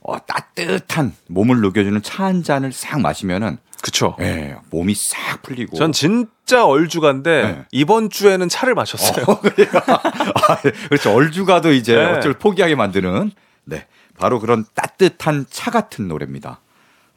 [0.00, 4.16] 어, 따뜻한 몸을 녹여주는 차 한 잔을 싹 마시면은 그쵸.
[4.20, 5.76] 예, 몸이 싹 풀리고.
[5.76, 7.64] 전 진짜 얼죽안데 네.
[7.70, 9.24] 이번 주에는 차를 마셨어요.
[10.48, 11.12] 아, 그렇죠.
[11.14, 12.04] 얼죽아도 이제 네.
[12.04, 13.30] 어쩔 포기하게 만드는
[13.64, 13.86] 네,
[14.18, 16.60] 바로 그런 따뜻한 차 같은 노래입니다.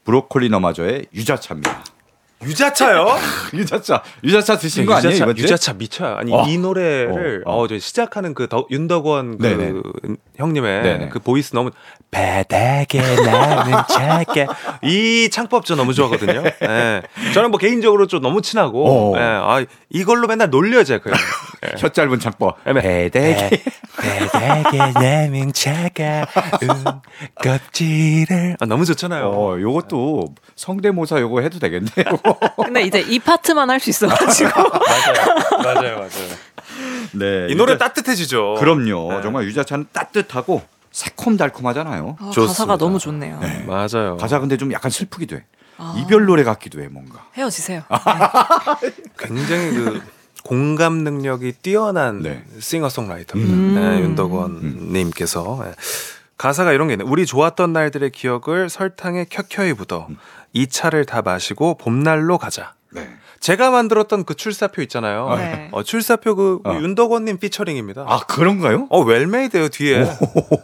[0.03, 1.83] 브로콜리 너마저의 유자차입니다.
[2.43, 3.08] 유자차요?
[3.54, 5.43] 유자차 유자차 드신 거 아니에요 유자차, 이번 주에?
[5.43, 6.15] 유자차 미쳐요.
[6.15, 6.45] 아니 어.
[6.47, 7.62] 이 노래를 어, 어.
[7.63, 9.73] 어, 저 시작하는 그 더, 윤덕원 그 네네.
[10.38, 11.10] 형님의 네네.
[11.10, 11.71] 그 보이스 너무
[12.10, 14.47] 바닥에 나는 작게
[14.84, 16.43] 이 창법 저 너무 좋아하거든요.
[16.63, 17.01] 예.
[17.34, 19.17] 저는 뭐 개인적으로 좀 너무 친하고 어.
[19.17, 19.21] 예.
[19.21, 21.12] 아, 이걸로 맨날 놀려요 제가.
[21.12, 21.75] 예.
[21.80, 22.58] 혀 짧은 창법.
[22.63, 23.63] 바닥에
[24.01, 26.25] 바닥에 나는 작아
[27.36, 29.25] 껍질을 아, 너무 좋잖아요.
[29.30, 32.06] 어, 요것도 성대모사 요거 해도 되겠네요.
[32.63, 36.09] 근데 이제 이 파트만 할 수 있어가지고 맞아요, 맞아요, 맞아요.
[37.13, 37.47] 네.
[37.49, 38.55] 이 노래 유자- 따뜻해지죠.
[38.59, 39.13] 그럼요.
[39.13, 39.21] 네.
[39.21, 42.17] 정말 유자차는 따뜻하고 새콤달콤하잖아요.
[42.19, 42.31] 아.
[42.35, 43.39] 가사가 너무 좋네요.
[43.65, 44.17] 맞아요.
[44.17, 45.43] 가사 근데 좀 약간 슬프기도 해.
[45.97, 47.25] 이별 노래 같기도 해 뭔가.
[47.35, 47.81] 헤어지세요.
[49.17, 50.01] 굉장히 그
[50.43, 52.43] 공감 능력이 뛰어난 네.
[52.59, 53.53] 싱어송라이터입니다.
[53.53, 53.75] 음.
[53.75, 55.71] 네, 윤덕원님께서 네.
[56.41, 57.04] 가사가 이런 게 있네.
[57.06, 60.08] 우리 좋았던 날들의 기억을 설탕에 켜켜이 묻어
[60.54, 62.73] 이 차를 다 마시고 봄날로 가자.
[62.89, 63.08] 네.
[63.39, 65.36] 제가 만들었던 그 출사표 있잖아요.
[65.38, 65.69] 네.
[65.71, 66.73] 어, 출사표 그 어.
[66.82, 68.06] 윤덕원님 피처링입니다.
[68.08, 68.88] 아 그런가요?
[68.89, 70.04] 어 well-made예요 뒤에.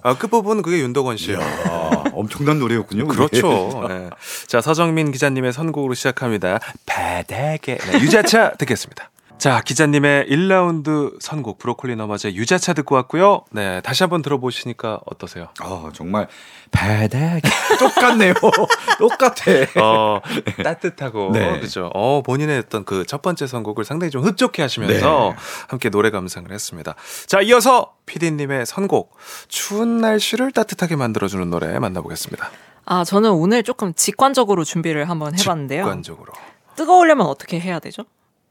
[0.02, 1.40] 아, 끝부분 그게 윤덕원 씨예요.
[1.42, 3.08] 아, 엄청난 노래였군요.
[3.08, 3.86] 그렇죠.
[3.88, 4.10] 네.
[4.48, 6.58] 자, 서정민 기자님의 선곡으로 시작합니다.
[6.88, 7.78] 바닥에.
[7.78, 9.12] 네, 유자차 듣겠습니다.
[9.48, 13.46] 자, 기자님의 1라운드 선곡 브로콜리 너마저 유자차 듣고 왔고요.
[13.52, 15.48] 네, 다시 한번 들어보시니까 어떠세요?
[15.62, 16.28] 아 정말
[16.70, 17.40] 바닥에
[17.80, 18.34] 똑같네요.
[19.00, 19.44] 똑같아.
[19.82, 20.20] 어,
[20.62, 21.62] 따뜻하고 네.
[21.62, 21.90] 그죠.
[21.94, 25.36] 어, 본인의 어떤 그 첫 번째 선곡을 상당히 좀 흡족해 하시면서 네.
[25.70, 26.96] 함께 노래 감상을 했습니다.
[27.28, 29.16] 자, 이어서 PD님의 선곡
[29.48, 32.52] 추운 날씨를 따뜻하게 만들어 주는 노래 만나보겠습니다.
[32.84, 35.84] 아 저는 오늘 조금 직관적으로 준비를 한번 해봤는데요.
[35.84, 36.34] 직관적으로.
[36.76, 38.04] 뜨거우려면 어떻게 해야 되죠?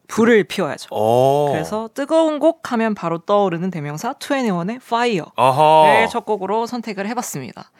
[0.09, 0.89] 불을 피워야죠.
[0.91, 1.51] 어.
[1.53, 5.27] 그래서 뜨거운 곡 하면 바로 떠오르는 대명사 21의 Fire를.
[6.11, 7.71] 첫 곡으로 선택을 해봤습니다.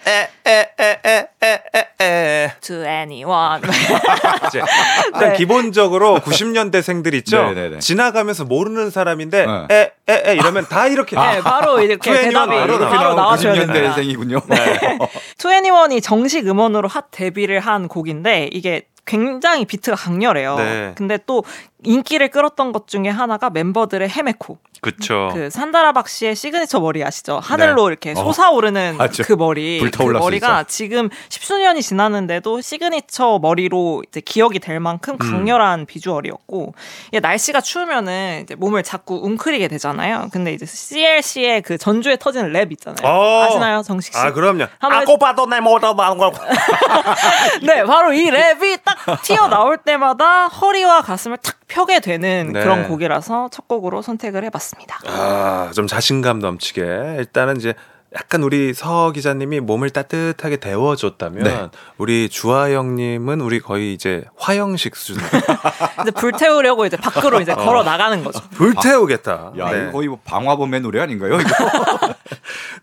[0.47, 3.27] 에에에에에에 21.
[4.49, 4.63] 이제
[5.07, 5.37] 일단 네.
[5.37, 7.43] 기본적으로 90년대생들 있죠.
[7.43, 7.79] 네네네.
[7.79, 9.93] 지나가면서 모르는 사람인데 네.
[10.09, 13.15] 에에에 이러면 다 이렇게 네, 바로 이렇게 2NE1 대답이 바로 바로, 나와요.
[13.15, 13.95] 나와줘야 됩니다.
[13.95, 14.43] 90년대생이군요.
[14.49, 14.99] 네.
[15.39, 20.57] 2NE1이 정식 음원으로 첫 데뷔를 한 곡인데 이게 굉장히 비트가 강렬해요.
[20.57, 20.93] 네.
[20.97, 21.45] 근데 또
[21.85, 24.59] 인기를 끌었던 것 중에 하나가 멤버들의 헤메코.
[24.81, 25.31] 그쵸.
[25.33, 27.41] 그 산다라 박 씨의 시그니처 머리 아시죠?
[27.43, 28.33] 하늘로 이렇게 어.
[28.33, 29.23] 솟아오르는 맞죠.
[29.25, 29.81] 그 머리.
[29.81, 36.75] 그 머리가 지금 십수년이 지났는데도 시그니처 머리로 이제 기억이 될 만큼 강렬한 비주얼이었고
[37.09, 40.29] 이게 날씨가 추우면은 이제 몸을 자꾸 웅크리게 되잖아요.
[40.33, 43.07] 근데 이제 CLC의 그 전주에 터지는 랩 있잖아요.
[43.07, 43.43] 어.
[43.45, 44.19] 아시나요, 정식 씨?
[44.19, 44.67] 아 그럼요.
[44.79, 45.77] 한번 아고 봐도 내 마고
[47.63, 52.61] 네, 바로 이 랩이 딱 튀어 나올 때마다 허리와 가슴을 탁 펴게 되는 네.
[52.61, 55.01] 그런 곡이라서 첫 곡으로 선택을 해봤습니다.
[55.07, 57.75] 아 좀 자신감 넘치게 일단은 이제
[58.15, 61.69] 약간 우리 서 기자님이 몸을 따뜻하게 데워줬다면 네.
[61.99, 65.29] 우리 주하영님은 우리 거의 이제 화영식 수준으로
[65.97, 68.41] 근데 불 태우려고 이제 밖으로 이제 걸어 나가는 거죠.
[68.51, 69.53] 불태우겠다.
[69.59, 69.83] 야, 네.
[69.83, 71.39] 이거 거의 뭐 방화범의 노래 아닌가요?
[71.41, 72.15] 이거?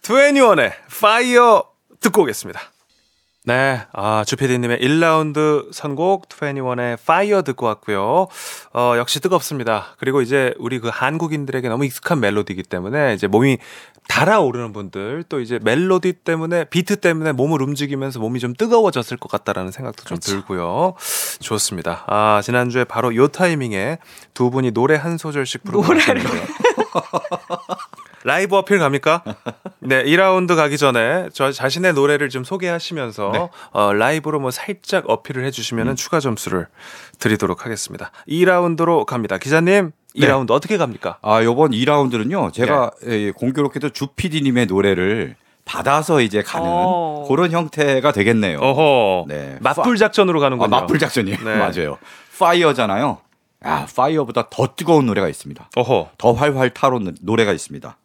[0.01, 1.63] 트웬티원의 파이어
[1.99, 2.59] 듣고 오겠습니다.
[3.45, 8.27] 네, 아, 주피디님의 1라운드 선곡 2NE1의 Fire 듣고 왔고요.
[8.73, 9.95] 어, 역시 뜨겁습니다.
[9.97, 13.57] 그리고 이제 우리 그 한국인들에게 너무 익숙한 멜로디이기 때문에 이제 몸이
[14.07, 19.71] 달아오르는 분들 또 이제 멜로디 때문에 비트 때문에 몸을 움직이면서 몸이 좀 뜨거워졌을 것 같다라는
[19.71, 20.93] 생각도 좀 들고요.
[21.41, 22.05] 좋습니다.
[22.07, 23.97] 아, 지난주에 바로 요 타이밍에
[24.33, 26.23] 두 분이 노래 한 소절씩 부르고 노래를.
[28.23, 29.23] 라이브 어필 갑니까?
[29.79, 33.49] 네, 2라운드 가기 전에 저 자신의 노래를 좀 소개하시면서 네.
[33.71, 36.67] 어, 라이브로 뭐 살짝 어필을 해주시면 추가 점수를
[37.19, 38.11] 드리도록 하겠습니다.
[38.27, 39.37] 2라운드로 갑니다.
[39.37, 40.27] 기자님, 네.
[40.27, 41.17] 2라운드 어떻게 갑니까?
[41.21, 42.53] 아, 요번 2라운드는요.
[42.53, 43.27] 제가 네.
[43.27, 47.25] 예, 공교롭게도 주피디 님의 노래를 받아서 이제 가는 어.
[47.27, 48.59] 그런 형태가 되겠네요.
[48.59, 49.57] 어허, 네.
[49.61, 50.69] 맞불 작전으로 아, 가는군요.
[50.69, 51.37] 맞불 작전이에요.
[51.43, 51.55] 네.
[51.57, 51.97] 맞아요.
[52.37, 53.19] Fire잖아요.
[53.63, 55.69] 아, Fire보다 더 뜨거운 노래가 있습니다.
[55.75, 57.97] 어허, 더 활활 타오르는 노래가 있습니다.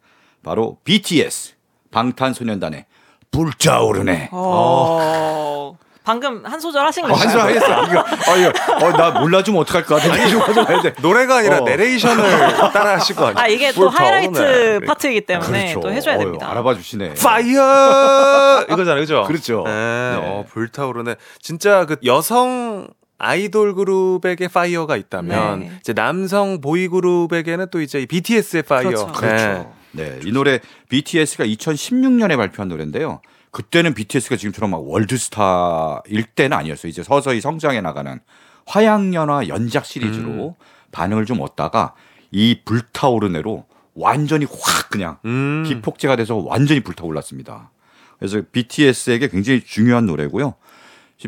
[0.43, 1.53] 바로 BTS
[1.91, 2.85] 방탄소년단의
[3.31, 4.29] 불타오르네.
[4.31, 5.77] 어...
[6.09, 7.23] 방금 한 소절 하신 어, 건가요?
[7.23, 7.83] 한줄 하겠어.
[7.85, 10.17] 이거, 어, 이거, 어, 나 몰라 주면 어떡할 것 같아.
[10.25, 10.95] 이거 가져가야 돼.
[11.03, 11.65] 노래가 아니라 어.
[11.65, 12.23] 내레이션을
[12.73, 13.39] 따라 하실 거 아니에요?
[13.39, 13.89] 아 이게 또.
[13.89, 15.79] 하이라이트 파트이기 때문에 그렇죠.
[15.81, 16.49] 또 해줘야 됩니다.
[16.49, 17.13] 알아봐 주시네.
[17.13, 19.23] Fire 이거잖아요, 그죠?
[19.27, 19.63] 그렇죠.
[19.67, 20.15] 네, 네.
[20.23, 21.15] 어, 불타오르네.
[21.43, 22.87] 진짜 그 여성
[23.19, 25.71] 아이돌 그룹에게 Fire가 있다면 네.
[25.79, 28.89] 이제 남성 보이 그룹에게는 또 이제 이 BTS의 Fire.
[28.89, 29.11] 그렇죠.
[29.11, 29.78] 그렇죠.
[29.91, 33.21] 네, 이 노래 BTS가 2016년에 발표한 노래인데요.
[33.51, 36.89] 그때는 BTS가 지금처럼 막 월드스타일 때는 아니었어요.
[36.89, 38.19] 이제 서서히 성장해 나가는
[38.67, 40.55] 화양연화 연작 시리즈로
[40.91, 41.95] 반응을 좀 얻다가
[42.31, 45.63] 이 불타오르네로 완전히 확 그냥 음.
[45.67, 47.71] 기폭제가 돼서 완전히 불타올랐습니다.
[48.19, 50.53] 그래서 BTS에게 굉장히 중요한 노래고요.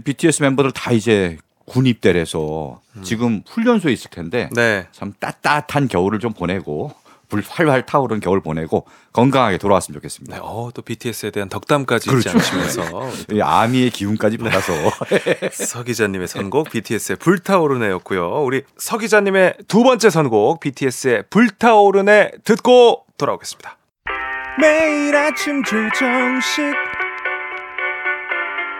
[0.04, 4.88] BTS 멤버들 다 이제 군 입대를 해서 지금 훈련소에 있을 텐데 네.
[4.91, 6.93] 참 따뜻한 겨울을 좀 보내고
[7.32, 10.36] 불 활활 타오르는 겨울 보내고 건강하게 돌아왔으면 좋겠습니다.
[10.36, 12.30] 네, 어, 또 BTS에 대한 덕담까지 그렇죠.
[12.30, 14.44] 않으시면서 이 아미의 기운까지 네.
[14.44, 14.74] 받아서
[15.52, 18.44] 서 기자님의 선곡 BTS의 불타오르네였고요.
[18.44, 23.78] 우리 서 기자님의 두 번째 선곡 BTS의 불타오르네 듣고 돌아오겠습니다.
[24.60, 26.76] 매일 아침 조정식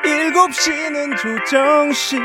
[0.04, 2.20] 7시는 조정식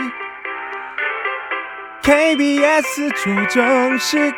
[2.02, 4.34] KBS 조정식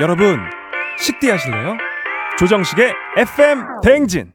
[0.00, 0.59] 여러분
[1.00, 1.78] 식디 하실래요?
[2.38, 4.32] 조정식의 FM 대행진.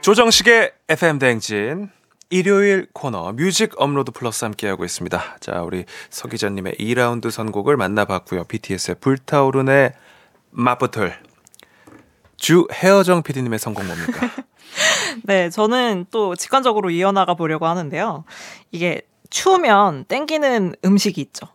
[0.00, 1.90] 조정식의 FM 대행진
[2.30, 5.36] 일요일 코너 뮤직 업로드 플러스 함께하고 있습니다.
[5.40, 8.44] 자, 우리 서 기자님의 2라운드 선곡을 만나봤고요.
[8.44, 9.92] BTS의 불타오르네
[10.50, 11.14] 맞붙을
[12.38, 14.30] 주혜정 PD님의 선곡 뭡니까?
[15.24, 18.24] 네, 저는 또 직관적으로 이어나가 보려고 하는데요.
[18.72, 21.48] 이게 추우면 땡기는 음식이 있죠.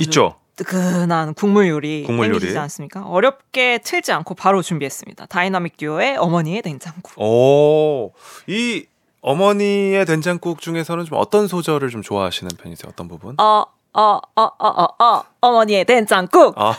[0.00, 0.36] 있죠.
[0.56, 2.40] 뜨끈한 국물 요리 국물 요리.
[2.40, 3.04] 땡기지 않습니까?
[3.06, 5.26] 어렵게 틀지 않고 바로 준비했습니다.
[5.26, 7.22] 다이나믹 듀오의 어머니의 냉장고.
[7.22, 8.12] 오,
[8.46, 8.86] 이
[9.20, 12.90] 어머니의 된장국 중에서는 좀 어떤 소절을 좀 좋아하시는 편이세요?
[12.90, 13.34] 어떤 부분?
[13.38, 13.64] 어,
[13.98, 16.54] 어, 어, 어, 어, 어, 어머니의 된장국.
[16.58, 16.74] 아.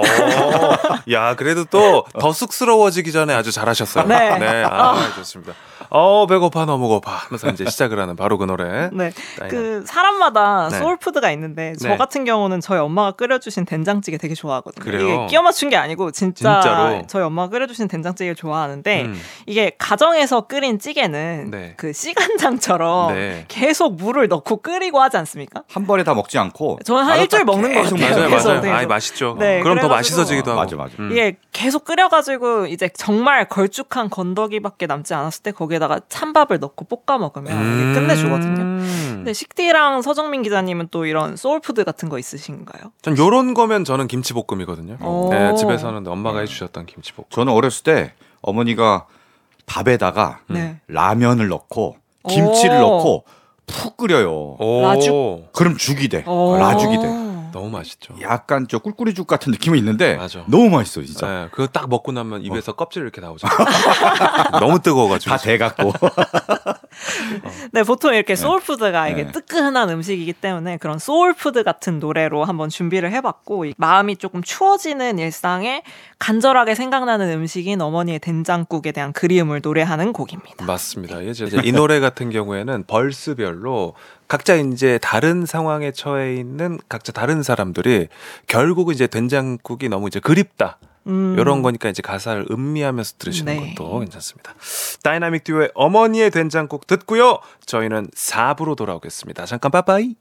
[0.00, 0.76] 어,
[1.12, 4.06] 야, 그래도 또 더 쑥스러워지기 전에 아주 잘하셨어요.
[4.06, 4.64] 네.
[4.64, 5.52] 아, 좋습니다.
[5.90, 7.12] 어, 배고파, 너무 고파.
[7.12, 8.90] 하면서 이제 시작을 하는 바로 그 노래.
[8.92, 9.50] 네, 다이나믹.
[9.50, 10.78] 그 사람마다 네.
[10.78, 11.96] 소울푸드가 있는데 저 네.
[11.96, 14.84] 같은 경우는 저희 엄마가 끓여주신 된장찌개 되게 좋아하거든요.
[14.84, 15.02] 그래요?
[15.02, 17.02] 이게 끼워 맞춘 게 아니고 진짜 진짜로?
[17.08, 19.20] 저희 엄마가 끓여주신 된장찌개를 좋아하는데 음.
[19.46, 21.74] 이게 가정에서 끓인 찌개는 네.
[21.76, 23.44] 그 씨간장처럼 네.
[23.48, 25.59] 계속 물을 넣고 끓이고 하지 않습니까?
[25.68, 28.16] 한 번에 다 먹지 않고 저는 한 일주일 딱 먹는 것 계속 같아요.
[28.16, 28.60] 맞아요, 계속, 맞아요.
[28.62, 28.74] 계속.
[28.74, 29.36] 아이, 맛있죠.
[29.38, 30.60] 네, 그럼 더 맛있어지기도 하고.
[30.60, 30.94] 맞아, 맞아.
[30.98, 31.10] 음.
[31.12, 37.52] 이게 계속 끓여가지고 이제 정말 걸쭉한 건더기밖에 남지 않았을 때 거기에다가 찬밥을 넣고 볶아 먹으면
[37.52, 37.92] 음.
[37.92, 38.80] 이게 끝내주거든요.
[39.14, 42.92] 근데 식디랑 서정민 기자님은 또 이런 소울푸드 같은 거 있으신가요?
[43.02, 44.98] 전 요런 거면 저는 김치볶음이거든요.
[45.02, 45.28] 오.
[45.30, 47.26] 네, 집에서는 엄마가 해주셨던 김치볶음.
[47.30, 49.06] 저는 어렸을 때 어머니가
[49.66, 50.80] 밥에다가 네.
[50.88, 51.96] 라면을 넣고
[52.28, 52.80] 김치를 오.
[52.80, 53.24] 넣고
[53.70, 54.56] 푹 끓여요.
[54.58, 55.48] 오, 라죽?
[55.52, 56.24] 그럼 죽이 돼.
[56.26, 56.56] 오.
[56.58, 57.30] 라죽이 돼.
[57.52, 58.14] 너무 맛있죠.
[58.22, 60.44] 약간 저 꿀꿀이죽 같은 느낌이 있는데 맞아.
[60.46, 61.26] 너무 맛있어 진짜.
[61.26, 63.48] 네, 그거 딱 먹고 나면 입에서 껍질 이렇게 나오죠.
[64.60, 65.30] 너무 뜨거워가지고.
[65.30, 65.92] 다 돼갖고
[67.72, 69.32] 네, 보통 이렇게 소울푸드가 이게 네.
[69.32, 75.82] 뜨끈한 음식이기 때문에 그런 소울푸드 같은 노래로 한번 준비를 해봤고 이 마음이 조금 추워지는 일상에
[76.18, 80.66] 간절하게 생각나는 음식인 어머니의 된장국에 대한 그리움을 노래하는 곡입니다.
[80.66, 81.20] 맞습니다.
[81.22, 83.94] 이제 이 노래 같은 경우에는 verse별로
[84.28, 88.08] 각자 이제 다른 상황에 처해 있는 각자 다른 사람들이
[88.46, 90.78] 결국 이제 된장국이 너무 이제 그립다.
[91.06, 91.36] 음.
[91.38, 93.74] 이런 거니까 이제 가사를 음미하면서 들으시는 네.
[93.74, 94.54] 것도 괜찮습니다.
[95.02, 97.38] 다이나믹 듀오의 어머니의 된장국 듣고요.
[97.66, 99.46] 저희는 4부로 돌아오겠습니다.
[99.46, 100.14] 잠깐 빠빠이.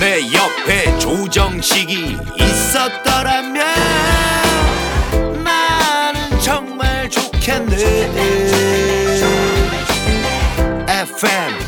[0.00, 3.66] 내 옆에 조정식이 있었더라면
[5.44, 7.76] 나는 정말 좋겠네
[10.88, 11.59] FM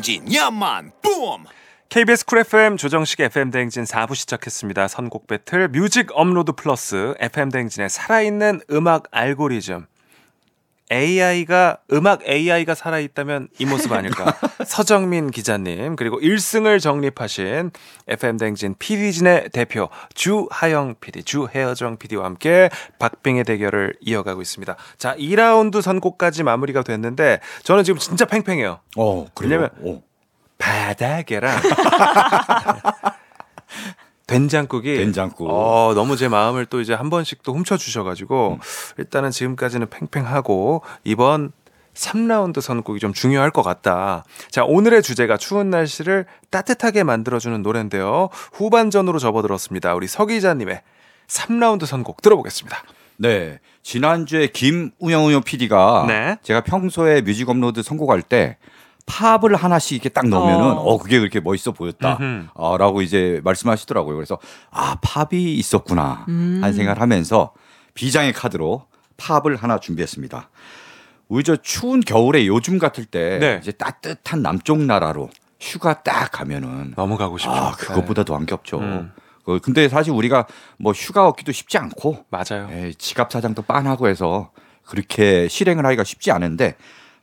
[0.00, 1.44] 대행진 야만 뿜
[1.90, 4.88] KBS 쿨 FM 조정식 FM 대행진 4부 시작했습니다.
[4.88, 9.86] 선곡 배틀 뮤직 업로드 플러스 FM 대행진의 살아있는 음악 알고리즘.
[10.92, 14.36] AI가 음악 AI가 살아 있다면 이 모습 아닐까?
[14.66, 17.70] 서정민 기자님 그리고 1승을 정립하신
[18.08, 22.68] FM 대행진 PD진의 대표 주하영 PD, 주혜여정 PD와 함께
[22.98, 24.76] 박빙의 대결을 이어가고 있습니다.
[24.98, 28.80] 자, 2라운드 선곡까지 마무리가 됐는데 저는 지금 진짜 팽팽해요.
[28.96, 29.50] 어, 그래요?
[29.50, 30.02] 왜냐면- 어.
[30.58, 31.56] 바닥에랑
[34.30, 35.48] 된장국이 된장국.
[35.50, 38.58] 어, 너무 제 마음을 또 이제 한 번씩 또 훔쳐 주셔 가지고 음.
[38.98, 41.52] 일단은 지금까지는 팽팽하고 이번
[41.94, 44.24] 3라운드 선곡이 좀 중요할 것 같다.
[44.50, 48.28] 자, 오늘의 주제가 추운 날씨를 따뜻하게 만들어주는 노래인데요.
[48.52, 49.94] 후반전으로 접어들었습니다.
[49.94, 50.82] 우리 서 기자님의
[51.26, 52.82] 3라운드 선곡 들어보겠습니다.
[53.16, 53.58] 네.
[53.82, 56.36] 지난주에 김우영우영 PD가 네.
[56.42, 58.56] 제가 평소에 뮤직 업로드 선곡할 때
[59.10, 60.80] 팝을 하나씩 이렇게 딱 넣으면은 어.
[60.80, 62.16] 어, 그게 그렇게 멋있어 보였다.
[62.20, 62.46] 음흠.
[62.54, 64.14] 어, 라고 이제 말씀하시더라고요.
[64.14, 64.38] 그래서
[64.70, 66.24] 아, 팝이 있었구나.
[66.28, 66.60] 음.
[66.62, 67.52] 하는 생각을 하면서
[67.94, 68.86] 비장의 카드로
[69.16, 70.48] 팝을 하나 준비했습니다.
[71.28, 73.58] 우리 저 추운 겨울에 요즘 같을 때 네.
[73.62, 75.28] 이제 따뜻한 남쪽 나라로
[75.60, 77.54] 휴가 딱 가면은 너무 가고 싶죠.
[77.54, 78.78] 아, 그것보다 더 안 겹죠.
[78.78, 79.12] 음.
[79.46, 80.46] 어, 근데 사실 우리가
[80.78, 82.68] 뭐 휴가 얻기도 쉽지 않고 맞아요.
[82.72, 84.50] 에이, 지갑 사장도 빤하고 해서
[84.84, 86.76] 그렇게 실행을 하기가 쉽지 않은데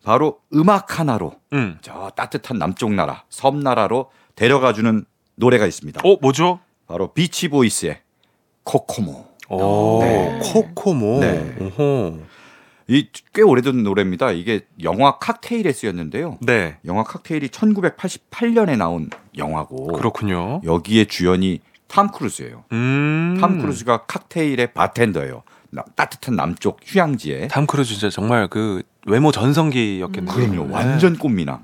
[0.07, 1.77] 바로 음악 하나로 음.
[1.81, 5.03] 저 따뜻한 남쪽 나라, 섬 나라로 데려가 주는
[5.35, 5.99] 노래가 있습니다.
[6.01, 6.61] 어, 뭐죠?
[6.87, 7.99] 바로 비치 보이스의
[8.63, 9.25] 코코모.
[9.49, 10.39] 오, 네.
[10.41, 11.19] 코코모.
[11.19, 11.55] 네.
[11.59, 12.21] 오호.
[12.87, 14.31] 이 꽤 오래된 노래입니다.
[14.31, 16.37] 이게 영화 칵테일에 쓰였는데요.
[16.39, 16.77] 네.
[16.85, 20.61] 영화 칵테일이 1988년에 나온 영화고 그렇군요.
[20.63, 22.63] 여기에 주연이 탐 크루즈예요.
[22.71, 23.37] 음.
[23.41, 25.43] 탐 크루즈가 칵테일의 바텐더예요.
[25.69, 27.49] 나- 따뜻한 남쪽 휴양지에.
[27.49, 30.33] 탐 크루즈 진짜 정말 그 외모 전성기였겠네요.
[30.33, 30.71] 그럼요.
[30.73, 31.59] 완전 꽃미남.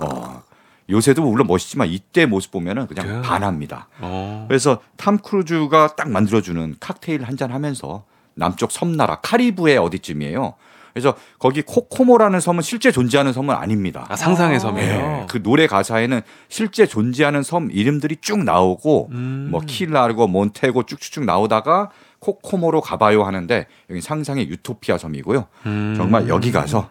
[0.00, 0.42] 어.
[0.90, 3.88] 요새도 물론 멋있지만 이때 모습 보면은 그냥 그- 반합니다.
[4.00, 4.46] 어.
[4.48, 10.54] 그래서 탐 크루즈가 딱 만들어주는 칵테일 한 잔 하면서 남쪽 섬나라 카리브해 어디쯤이에요.
[10.94, 14.06] 그래서 거기 코코모라는 섬은 실제 존재하는 섬은 아닙니다.
[14.08, 14.58] 아, 상상의 아.
[14.58, 14.96] 섬이에요.
[14.98, 19.48] 네, 그 노래 가사에는 실제 존재하는 섬 이름들이 쭉 나오고 음.
[19.52, 21.90] 뭐 킬라르고 몬테고 쭉쭉쭉 나오다가
[22.20, 25.46] 코코모로 가봐요 하는데 여기 상상의 유토피아 섬이고요.
[25.66, 25.94] 음.
[25.96, 26.90] 정말 여기 가서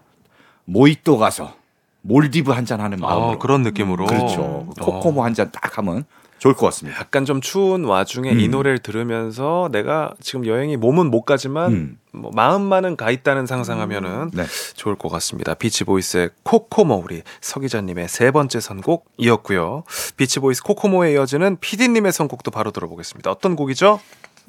[0.66, 1.56] 모히또 가서
[2.02, 4.06] 몰디브 한 잔 하는 마음으로 아, 그런 느낌으로.
[4.06, 4.42] 그렇죠.
[4.42, 4.70] 어.
[4.80, 6.06] 코코모 한 잔 딱 하면
[6.40, 7.00] 좋을 것 같습니다.
[7.00, 8.52] 약간 좀 추운 와중에 이 음.
[8.52, 11.98] 노래를 들으면서 내가 지금 여행이 몸은 못 가지만 음.
[12.14, 14.46] 뭐 마음만은 가 있다는 상상하면은 네.
[14.76, 15.56] 좋을 것 같습니다.
[15.56, 19.84] 비치보이스의 코코모 우리 서 기자님의 세 번째 선곡이었고요.
[20.16, 23.32] 비치보이스 코코모에 이어지는 PD님의 선곡도 바로 들어보겠습니다.
[23.32, 24.00] 어떤 곡이죠?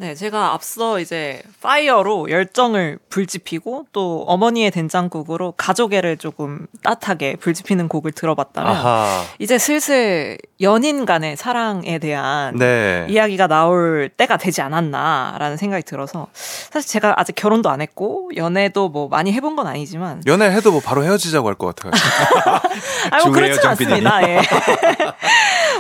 [0.01, 8.13] 네, 제가 앞서 이제 Fire로 열정을 불지피고 또 어머니의 된장국으로 가족애를 조금 따뜻하게 불지피는 곡을
[8.13, 9.25] 들어봤다면 아하.
[9.41, 13.07] 이제 슬슬 연인 간의 사랑에 대한 네.
[13.09, 19.09] 이야기가 나올 때가 되지 않았나라는 생각이 들어서 사실 제가 아직 결혼도 안 했고 연애도 뭐
[19.09, 21.91] 많이 해본 건 아니지만 연애해도 뭐 바로 헤어지자고 할 것 같아요.
[23.11, 23.67] 뭐 중요해요, 그렇진.
[23.71, 24.29] 않습니다.
[24.29, 24.39] 예.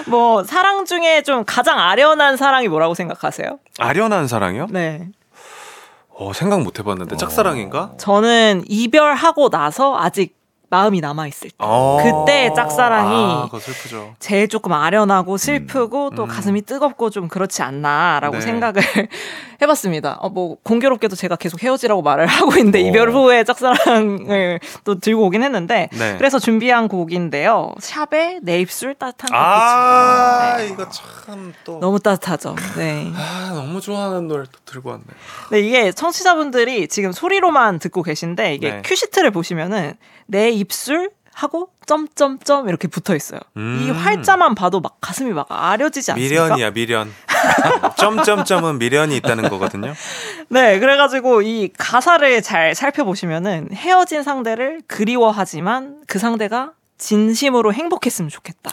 [0.09, 3.59] 뭐 사랑 중에 좀 가장 아련한 사랑이 뭐라고 생각하세요?
[3.79, 4.67] 아련한 사랑이요?
[4.71, 5.09] 네.
[6.11, 7.93] 어, 생각 못 해봤는데 짝사랑인가?
[7.97, 10.37] 저는 이별하고 나서 아직
[10.71, 11.99] 마음이 남아 있을 때 어.
[12.03, 13.49] 그때 짝사랑이 아.
[14.19, 16.29] 제일 조금 아련하고 슬프고 또 음.
[16.29, 18.41] 가슴이 뜨겁고 좀 그렇지 않나라고 네.
[18.43, 18.83] 생각을
[19.61, 20.19] 해봤습니다.
[20.21, 22.87] 어, 뭐 공교롭게도 제가 계속 헤어지라고 말을 하고 있는데 어.
[22.87, 26.17] 이별 후에 짝사랑을 또 들고 오긴 했는데 네.
[26.17, 27.73] 그래서 준비한 곡인데요.
[27.79, 30.57] 샵의 내 입술 따뜻한 아, 커피처럼.
[30.59, 30.73] 네.
[30.73, 31.79] 이거 참 또.
[31.81, 32.55] 너무 따뜻하죠.
[32.77, 33.11] 네.
[33.15, 35.05] 아, 너무 좋아하는 노래를 또 들고 왔네.
[35.51, 38.83] 네, 이게 청취자분들이 지금 소리로만 듣고 계신데 이게 네.
[38.85, 39.95] 큐시트를 보시면은
[40.27, 43.39] 내 입술 하고 점점점 이렇게 붙어 있어요.
[43.57, 43.81] 음.
[43.81, 46.47] 이 활자만 봐도 막 가슴이 막 아려지지 않습니까?
[46.47, 47.15] 미련이야, 미련.
[47.97, 49.95] 점점점은 미련이 있다는 거거든요.
[50.49, 58.73] 네, 그래가지고 이 가사를 잘 살펴보시면은 헤어진 상대를 그리워하지만 그 상대가 진심으로 행복했으면 좋겠다.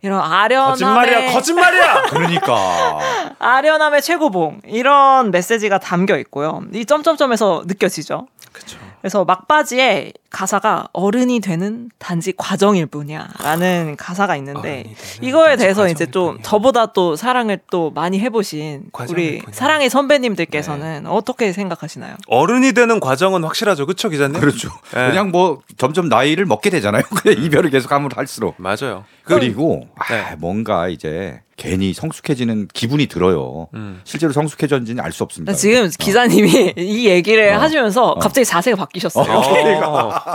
[0.00, 2.02] 이런 아련함의 거짓말이야, 거짓말이야!
[2.08, 2.98] 그러니까
[3.38, 6.62] 아련함의 최고봉 이런 메시지가 담겨 있고요.
[6.72, 8.28] 이 점점점에서 느껴지죠.
[8.52, 8.78] 그쵸.
[9.02, 14.84] 그래서 막바지에 가사가 어른이 되는 단지 과정일 뿐이야라는 가사가 있는데
[15.22, 16.42] 이거에 대해서 이제 좀 뿐이야.
[16.42, 19.52] 저보다 또 사랑을 또 많이 해보신 우리 뿐이야.
[19.52, 22.16] 사랑의 선배님들께서는 어떻게 생각하시나요?
[22.26, 23.86] 어른이 되는 과정은 확실하죠.
[23.86, 24.38] 그쵸, 기자님?
[24.38, 24.68] 그렇죠.
[24.92, 25.08] 네.
[25.08, 27.02] 그냥 뭐 점점 나이를 먹게 되잖아요.
[27.22, 28.56] 그냥 이별을 계속 하면 할수록.
[28.58, 29.04] 맞아요.
[29.22, 30.36] 그리고 아, 네.
[30.36, 33.68] 뭔가 이제 괜히 성숙해지는 기분이 들어요.
[33.74, 34.02] 음.
[34.04, 35.54] 실제로 성숙해졌는지는 알 수 없습니다.
[35.54, 37.58] 지금 기자님이 이 얘기를 어.
[37.58, 39.24] 하시면서 갑자기 자세가 바뀌셨어요.
[39.32, 40.10] 어.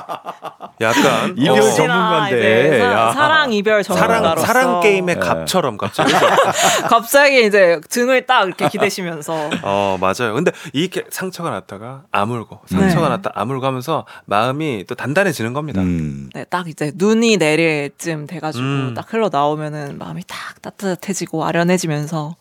[0.81, 1.61] 약간 이별 어.
[1.61, 2.79] 전- 전문가인데.
[2.79, 3.11] 사- 야.
[3.13, 5.21] 사랑 이별 사랑 전문가로서 사랑 게임의 네.
[5.21, 6.11] 갑처럼 갑자기.
[6.89, 10.33] 갑자기 이제 등을 딱 이렇게 기대시면서 어 맞아요.
[10.33, 13.15] 근데 이게 상처가 났다가 아물고 상처가 네.
[13.15, 15.81] 났다 아물고 하면서 마음이 또 단단해지는 겁니다.
[15.81, 16.29] 음.
[16.33, 18.93] 네, 딱 이제 눈이 내릴 쯤 돼가지고 음.
[18.95, 22.35] 딱 흘러 나오면은 마음이 딱 따뜻해지고 아련해지면서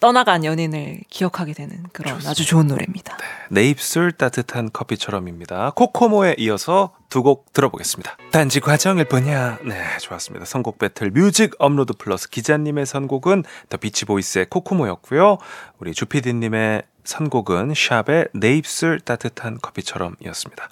[0.00, 3.16] 떠나간 연인을 기억하게 되는 그런 아주 좋은 노래입니다.
[3.50, 5.72] 내 입술 따뜻한 커피처럼입니다.
[5.74, 8.16] 코코모에 이어서 두 곡 들어보겠습니다.
[8.30, 9.58] 단지 과정일 뿐이야.
[9.64, 10.44] 네, 좋았습니다.
[10.44, 15.38] 선곡 배틀 뮤직 업로드 플러스 기자님의 선곡은 더 비치보이스의 코코모였고요.
[15.80, 20.68] 우리 주피디님의 선곡은 샵의 내 입술 따뜻한 커피처럼이었습니다.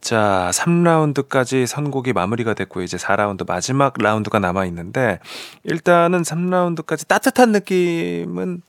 [0.00, 5.20] 자, 3라운드까지 선곡이 마무리가 됐고 이제 4라운드 마지막 라운드가 남아 있는데
[5.62, 8.62] 일단은 3라운드까지 따뜻한 느낌은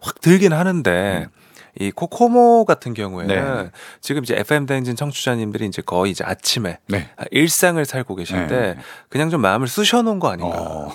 [0.00, 1.28] 확 들긴 하는데
[1.78, 3.70] 이 코코모 같은 경우에는 네.
[4.00, 7.10] 지금 이제 FM 대행진 청취자님들이 이제 거의 이제 아침에 네.
[7.32, 8.78] 일상을 살고 계신데 네.
[9.10, 10.56] 그냥 좀 마음을 쑤셔놓은 거 아닌가.
[10.58, 10.92] 어.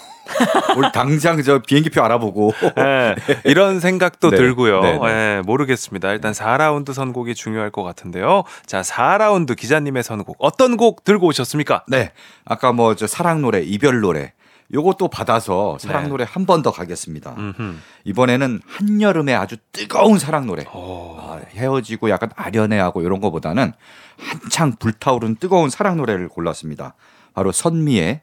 [0.77, 3.15] 우리 당장 저 비행기표 알아보고 예,
[3.45, 4.37] 이런 생각도 네.
[4.37, 4.81] 들고요.
[4.81, 5.07] 네, 네.
[5.37, 6.11] 예, 모르겠습니다.
[6.11, 8.43] 일단 4라운드 선곡이 중요할 것 같은데요.
[8.65, 11.83] 자, 4라운드 기자님의 선곡 어떤 곡 들고 오셨습니까?
[11.87, 12.11] 네.
[12.45, 14.33] 아까 뭐 저 사랑 노래, 이별 노래
[14.73, 16.09] 요것도 받아서 사랑 네.
[16.09, 17.35] 노래 한 번 더 가겠습니다.
[17.37, 17.75] 음흠.
[18.05, 20.63] 이번에는 한여름의 아주 뜨거운 사랑 노래.
[20.73, 21.17] 오.
[21.19, 23.73] 아, 헤어지고 약간 아련해하고 이런 거보다는
[24.17, 26.95] 한창 불타오르는 뜨거운 사랑 노래를 골랐습니다.
[27.33, 28.21] 바로 선미의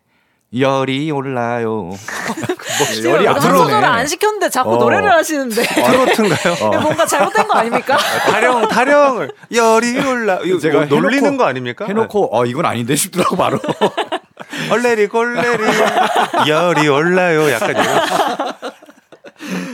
[0.59, 1.91] 열이 올라요.
[3.05, 3.39] 열이 안.
[3.41, 4.79] 소절을 안 시켰는데 자꾸 어.
[4.79, 6.55] 노래를 하시는데 트로트인가요?
[6.65, 6.81] 어.
[6.81, 7.99] 뭔가 잘못된 거 아닙니까?
[7.99, 11.85] 타령 타령을 열이 올라 이거 제가 뭐 놀리는 해놓고- 거 아닙니까?
[11.87, 13.59] 해놓고 어 이건 아닌데 싶더라고 바로.
[14.73, 15.65] 얼레리 골레리
[16.49, 17.51] 열이 올라요.
[17.51, 18.55] 약간 이런.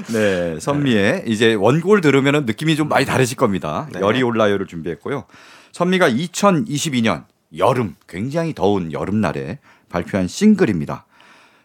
[0.09, 3.89] 네, 선미의 이제 원곡을 들으면 느낌이 좀 많이 다르실 겁니다.
[3.93, 4.01] 네.
[4.01, 5.25] 열이 올라요를 준비했고요.
[5.72, 7.25] 선미가 2022년
[7.57, 9.59] 여름 굉장히 더운 여름날에
[9.95, 11.07] 발표한 싱글입니다.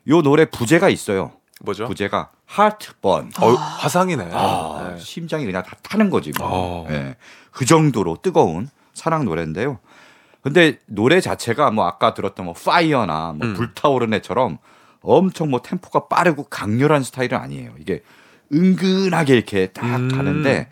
[0.09, 1.31] 요 노래 부제가 있어요.
[1.61, 1.87] 뭐죠?
[1.87, 3.31] 부제가 하트번.
[3.39, 4.29] 어, 화상이네.
[4.31, 4.99] 아, 네.
[4.99, 6.47] 심장이 그냥 다 타는 거지 뭐.
[6.49, 6.87] 어.
[6.91, 7.15] 예.
[7.51, 9.79] 그 정도로 뜨거운 사랑 노래인데요.
[10.41, 13.53] 근데 노래 자체가 뭐 아까 들었던 뭐 파이어나 뭐 음.
[13.55, 14.59] 불타오르는 애처럼
[15.01, 17.73] 엄청 뭐 템포가 빠르고 강렬한 스타일은 아니에요.
[17.79, 18.03] 이게
[18.53, 20.09] 은근하게 이렇게 딱 음.
[20.09, 20.69] 가는데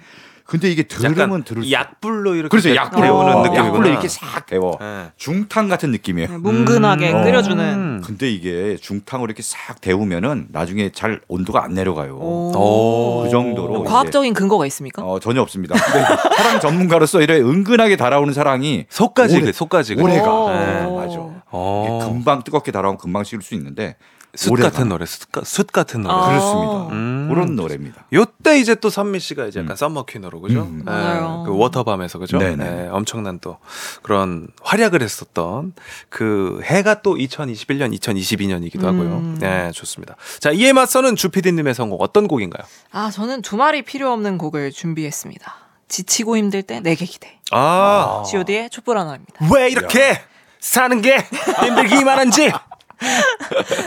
[0.48, 3.68] 근데 이게 들으면 들을수록 약불로 이렇게 그래서 데- 약불에 데우는 어, 느낌이구나.
[3.68, 5.12] 약불로 이렇게 싹 데워 네.
[5.18, 6.30] 중탕 같은 느낌이에요.
[6.30, 7.24] 네, 뭉근하게 음.
[7.26, 7.64] 끓여주는.
[7.74, 8.02] 음.
[8.06, 12.16] 근데 이게 중탕으로 이렇게 싹 데우면은 나중에 잘 온도가 안 내려가요.
[12.18, 13.24] 오.
[13.26, 15.04] 그 정도로 이제 과학적인 근거가 있습니까?
[15.04, 15.76] 어, 전혀 없습니다.
[15.76, 16.06] 근데
[16.38, 20.34] 사랑 전문가로서 이래 은근하게 달아오는 사랑이 속까지 오래- 속까지 오래가.
[20.34, 20.50] 오.
[20.50, 21.18] 네, 맞아.
[21.52, 22.00] 어.
[22.08, 23.98] 금방 뜨겁게 달아오면 금방 식을 수 있는데
[24.38, 24.56] 숯.
[24.56, 26.14] 같은 노래, 숯, 가- 숯 같은 노래.
[26.16, 26.28] 아.
[26.28, 26.88] 그렇습니다.
[26.96, 27.28] 음.
[27.30, 28.06] 그런 노래입니다.
[28.14, 29.76] 요때 이제 또 선미 씨가 이제 약간 음.
[29.76, 30.62] summer queen으로 그죠?
[30.62, 30.84] 음.
[30.86, 31.44] 네, 맞아요.
[31.46, 32.38] 그 워터밤에서 그죠?
[32.38, 32.56] 네네.
[32.56, 33.58] 네, 엄청난 또
[34.04, 35.74] 그런 활약을 했었던
[36.10, 39.18] 그 해가 또 2021년, 2022년이기도 하고요.
[39.18, 39.38] 음.
[39.40, 40.16] 네, 좋습니다.
[40.40, 42.66] 자, 이에 맞서는 주피디님의 선곡 어떤 곡인가요?
[42.92, 45.56] 아, 저는 두말이 필요 없는 곡을 준비했습니다.
[45.90, 47.40] 지치고 힘들 때 내게 기대.
[47.52, 49.34] 아, G.O.D의 촛불 하나입니다.
[49.54, 50.20] 왜 이렇게
[50.60, 51.18] 사는 게
[51.62, 52.52] 힘들기만 한지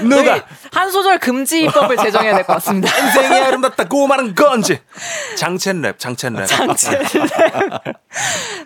[0.09, 2.97] 누가 한 소절 금지 법을 제정해야 될 것 같습니다.
[2.99, 4.79] 인생이 아름답다고 말한 건지
[5.37, 6.47] 장첸 랩, 장첸 랩.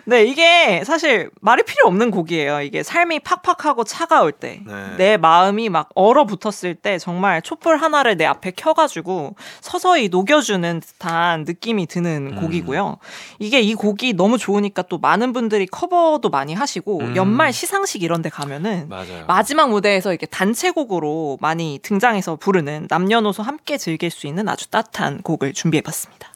[0.05, 2.61] 네, 이게 사실 말이 필요 없는 곡이에요.
[2.61, 4.95] 이게 삶이 팍팍하고 차가울 때, 네.
[4.97, 11.87] 내 마음이 막 얼어붙었을 때 정말 촛불 하나를 내 앞에 켜가지고 서서히 녹여주는 듯한 느낌이
[11.87, 12.41] 드는 음.
[12.41, 12.97] 곡이고요.
[13.39, 17.15] 이게 이 곡이 너무 좋으니까 또 많은 분들이 커버도 많이 하시고 음.
[17.15, 19.25] 연말 시상식 이런 데 가면은 맞아요.
[19.27, 25.53] 마지막 무대에서 이렇게 단체곡으로 많이 등장해서 부르는 남녀노소 함께 즐길 수 있는 아주 따뜻한 곡을
[25.53, 26.29] 준비해봤습니다.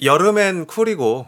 [0.00, 1.26] 여름엔 쿨이고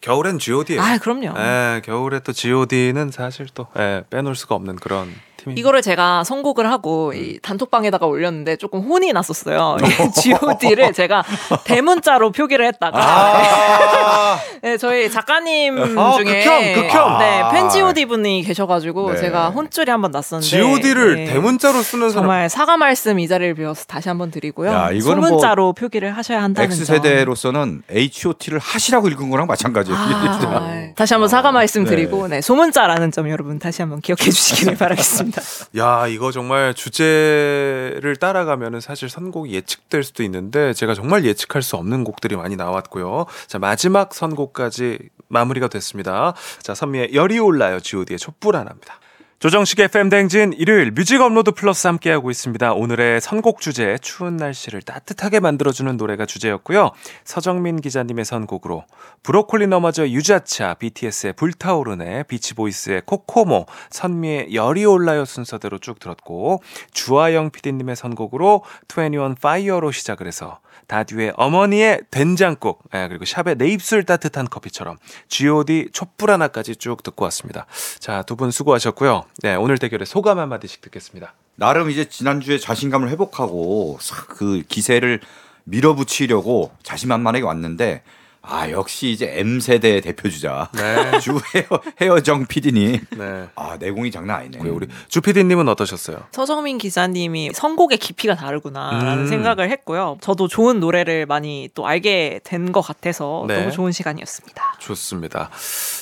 [0.00, 0.80] 겨울엔 G.O.D예요.
[0.80, 1.34] 아, 그럼요.
[1.36, 5.54] 예, 겨울에 또 G.O.D는 사실 또 예, 빼놓을 수가 없는 그런 팀 이.
[5.56, 9.76] 이거를 제가 선곡을 하고 이 단톡방에다가 올렸는데 조금 혼이 났었어요.
[9.80, 11.24] 이 G.O.D를 제가
[11.64, 17.18] 대문자로 표기를 했다가 아, 네, 저희 작가님 아, 중에 극혐, 극혐.
[17.18, 17.50] 네, 아.
[17.50, 19.20] 팬 G.O.D 분이 계셔가지고 네.
[19.20, 21.24] 제가 혼쭐이 한번 났었는데 G.O.D를 네.
[21.32, 22.22] 대문자로 쓰는 사람.
[22.24, 24.70] 정말 사과 말씀 이 자리를 비워서 다시 한번 드리고요.
[24.70, 26.96] 야, 뭐 소문자로 표기를 하셔야 한다는 X 점.
[26.96, 29.98] 세대로서는 H.O.T를 하시라고 읽은 거랑 마찬가지예요.
[29.98, 31.90] 아, 다시 한번 사과 말씀 네.
[31.90, 35.29] 드리고 네, 소문자라는 점 여러분 다시 한번 기억해 주시길 바라겠습니다.
[35.76, 42.04] 야, 이거 정말 주제를 따라가면은 사실 선곡이 예측될 수도 있는데 제가 정말 예측할 수 없는
[42.04, 43.26] 곡들이 많이 나왔고요.
[43.46, 46.34] 자, 마지막 선곡까지 마무리가 됐습니다.
[46.62, 47.80] 자, 선미의 열이 올라요.
[47.80, 49.00] G.O.D의 촛불 하나입니다.
[49.40, 52.74] 조정식의 FM 대행진 일요일 뮤직 업로드 플러스 함께하고 있습니다.
[52.74, 56.90] 오늘의 선곡 주제 추운 날씨를 따뜻하게 만들어주는 노래가 주제였고요.
[57.24, 58.84] 서정민 기자님의 선곡으로
[59.22, 66.62] 브로콜리 너마저 유자차, BTS의 불타오르네, 비치보이스의 코코모, 선미의 열이 올라요 순서대로 쭉 들었고
[66.92, 68.62] 주하영 PD님의 선곡으로
[68.94, 74.96] 2NE1 Fire로 시작을 해서 다듀의 어머니의 된장국 예, 그리고 샵의 내 입술 따뜻한 커피처럼
[75.28, 77.66] G.O.D 촛불 하나까지 쭉 듣고 왔습니다.
[77.98, 79.24] 자 두 분 수고하셨고요.
[79.42, 81.34] 네, 오늘 대결의 소감 한마디씩 듣겠습니다.
[81.56, 85.20] 나름 이제 지난주에 자신감을 회복하고 싹그 기세를
[85.64, 88.02] 밀어붙이려고 자신만만하게 왔는데
[88.42, 91.18] 아 역시 이제 M 세대 대표 주자 네.
[91.20, 91.66] 주 헤어
[92.00, 93.48] 헤어정 PD님 네.
[93.54, 94.68] 아 내공이 장난 아니네.
[94.70, 96.16] 우리 주 PD님은 어떠셨어요?
[96.32, 99.26] 서정민 기자님이 선곡의 깊이가 다르구나라는 음.
[99.26, 100.16] 생각을 했고요.
[100.22, 103.58] 저도 좋은 노래를 많이 또 알게 된 것 같아서 네.
[103.58, 104.76] 너무 좋은 시간이었습니다.
[104.78, 105.50] 좋습니다.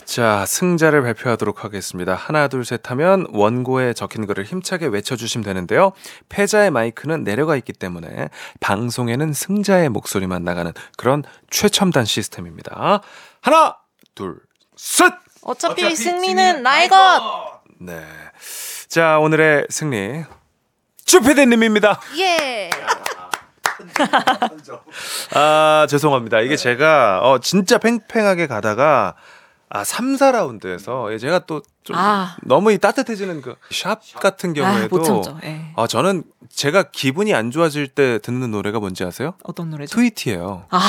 [0.05, 2.15] 자, 승자를 발표하도록 하겠습니다.
[2.15, 5.93] 하나, 둘, 셋 하면 원고에 적힌 글을 힘차게 외쳐주시면 되는데요.
[6.29, 8.29] 패자의 마이크는 내려가 있기 때문에
[8.61, 13.01] 방송에는 승자의 목소리만 나가는 그런 최첨단 시스템 입니다.
[13.41, 13.77] 하나,
[14.15, 14.39] 둘,
[14.77, 15.13] 셋!
[15.43, 17.61] 어차피, 승리는 나의 것.
[17.81, 18.05] 네.
[18.89, 20.25] 자, 오늘의 승리.
[21.05, 22.01] 주피디님입니다.
[22.19, 22.71] 예.
[25.35, 26.41] 아, 죄송합니다.
[26.41, 29.15] 이게 제가, 어, 진짜 팽팽하게 가다가,
[29.71, 32.37] 아, 3, 4라운드에서 제가 또좀 아.
[32.43, 35.39] 너무 이 따뜻해지는 그 샵 같은 아, 경우에도 참죠.
[35.45, 35.73] 예.
[35.77, 39.35] 아, 저는 제가 기분이 안 좋아질 때 듣는 노래가 뭔지 아세요?
[39.45, 39.95] 어떤 노래죠?
[39.95, 40.65] 트위티예요.
[40.71, 40.81] 아,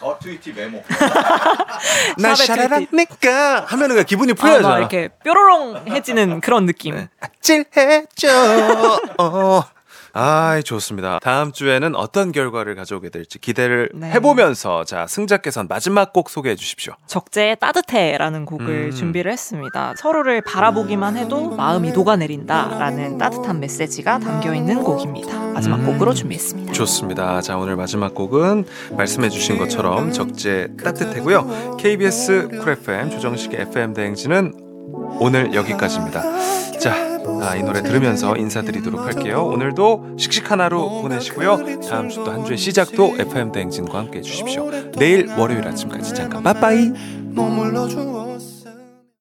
[0.00, 0.82] 어 트위티 메모.
[2.18, 4.78] 나 샵의 샤라라니까 하면은 그냥 기분이 아, 막 풀려져요.
[4.78, 7.06] 이렇게 뾰로롱해지는 그런 느낌.
[7.20, 9.00] 아찔해져.
[9.18, 9.64] 어.
[10.20, 11.20] 아, 좋습니다.
[11.22, 14.10] 다음 주에는 어떤 결과를 가져오게 될지 기대를 네.
[14.10, 16.94] 해보면서 자 승자께서는 마지막 곡 소개해 주십시오.
[17.06, 18.90] 적재의 따뜻해라는 곡을 음.
[18.90, 19.94] 준비를 했습니다.
[19.96, 25.38] 서로를 바라보기만 해도 마음이 녹아내린다라는 따뜻한 메시지가 담겨 있는 곡입니다.
[25.52, 25.86] 마지막 음.
[25.86, 26.72] 곡으로 준비했습니다.
[26.72, 27.40] 좋습니다.
[27.40, 28.66] 자 오늘 마지막 곡은
[28.96, 31.76] 말씀해 주신 것처럼 적재 따뜻해고요.
[31.78, 34.67] KBS 쿨 FM 조정식의 FM 대행진은
[35.20, 36.22] 오늘 여기까지입니다.
[36.78, 37.08] 자.
[37.42, 39.44] 아, 이 노래 들으면서 인사드리도록 할게요.
[39.52, 41.80] 오늘도 씩씩한 하루 보내시고요.
[41.88, 44.70] 다음 주 또 한 주의 시작도 FM 대행진과 함께 해주십시오.
[44.96, 46.92] 내일 월요일 아침까지 잠깐 빠빠이.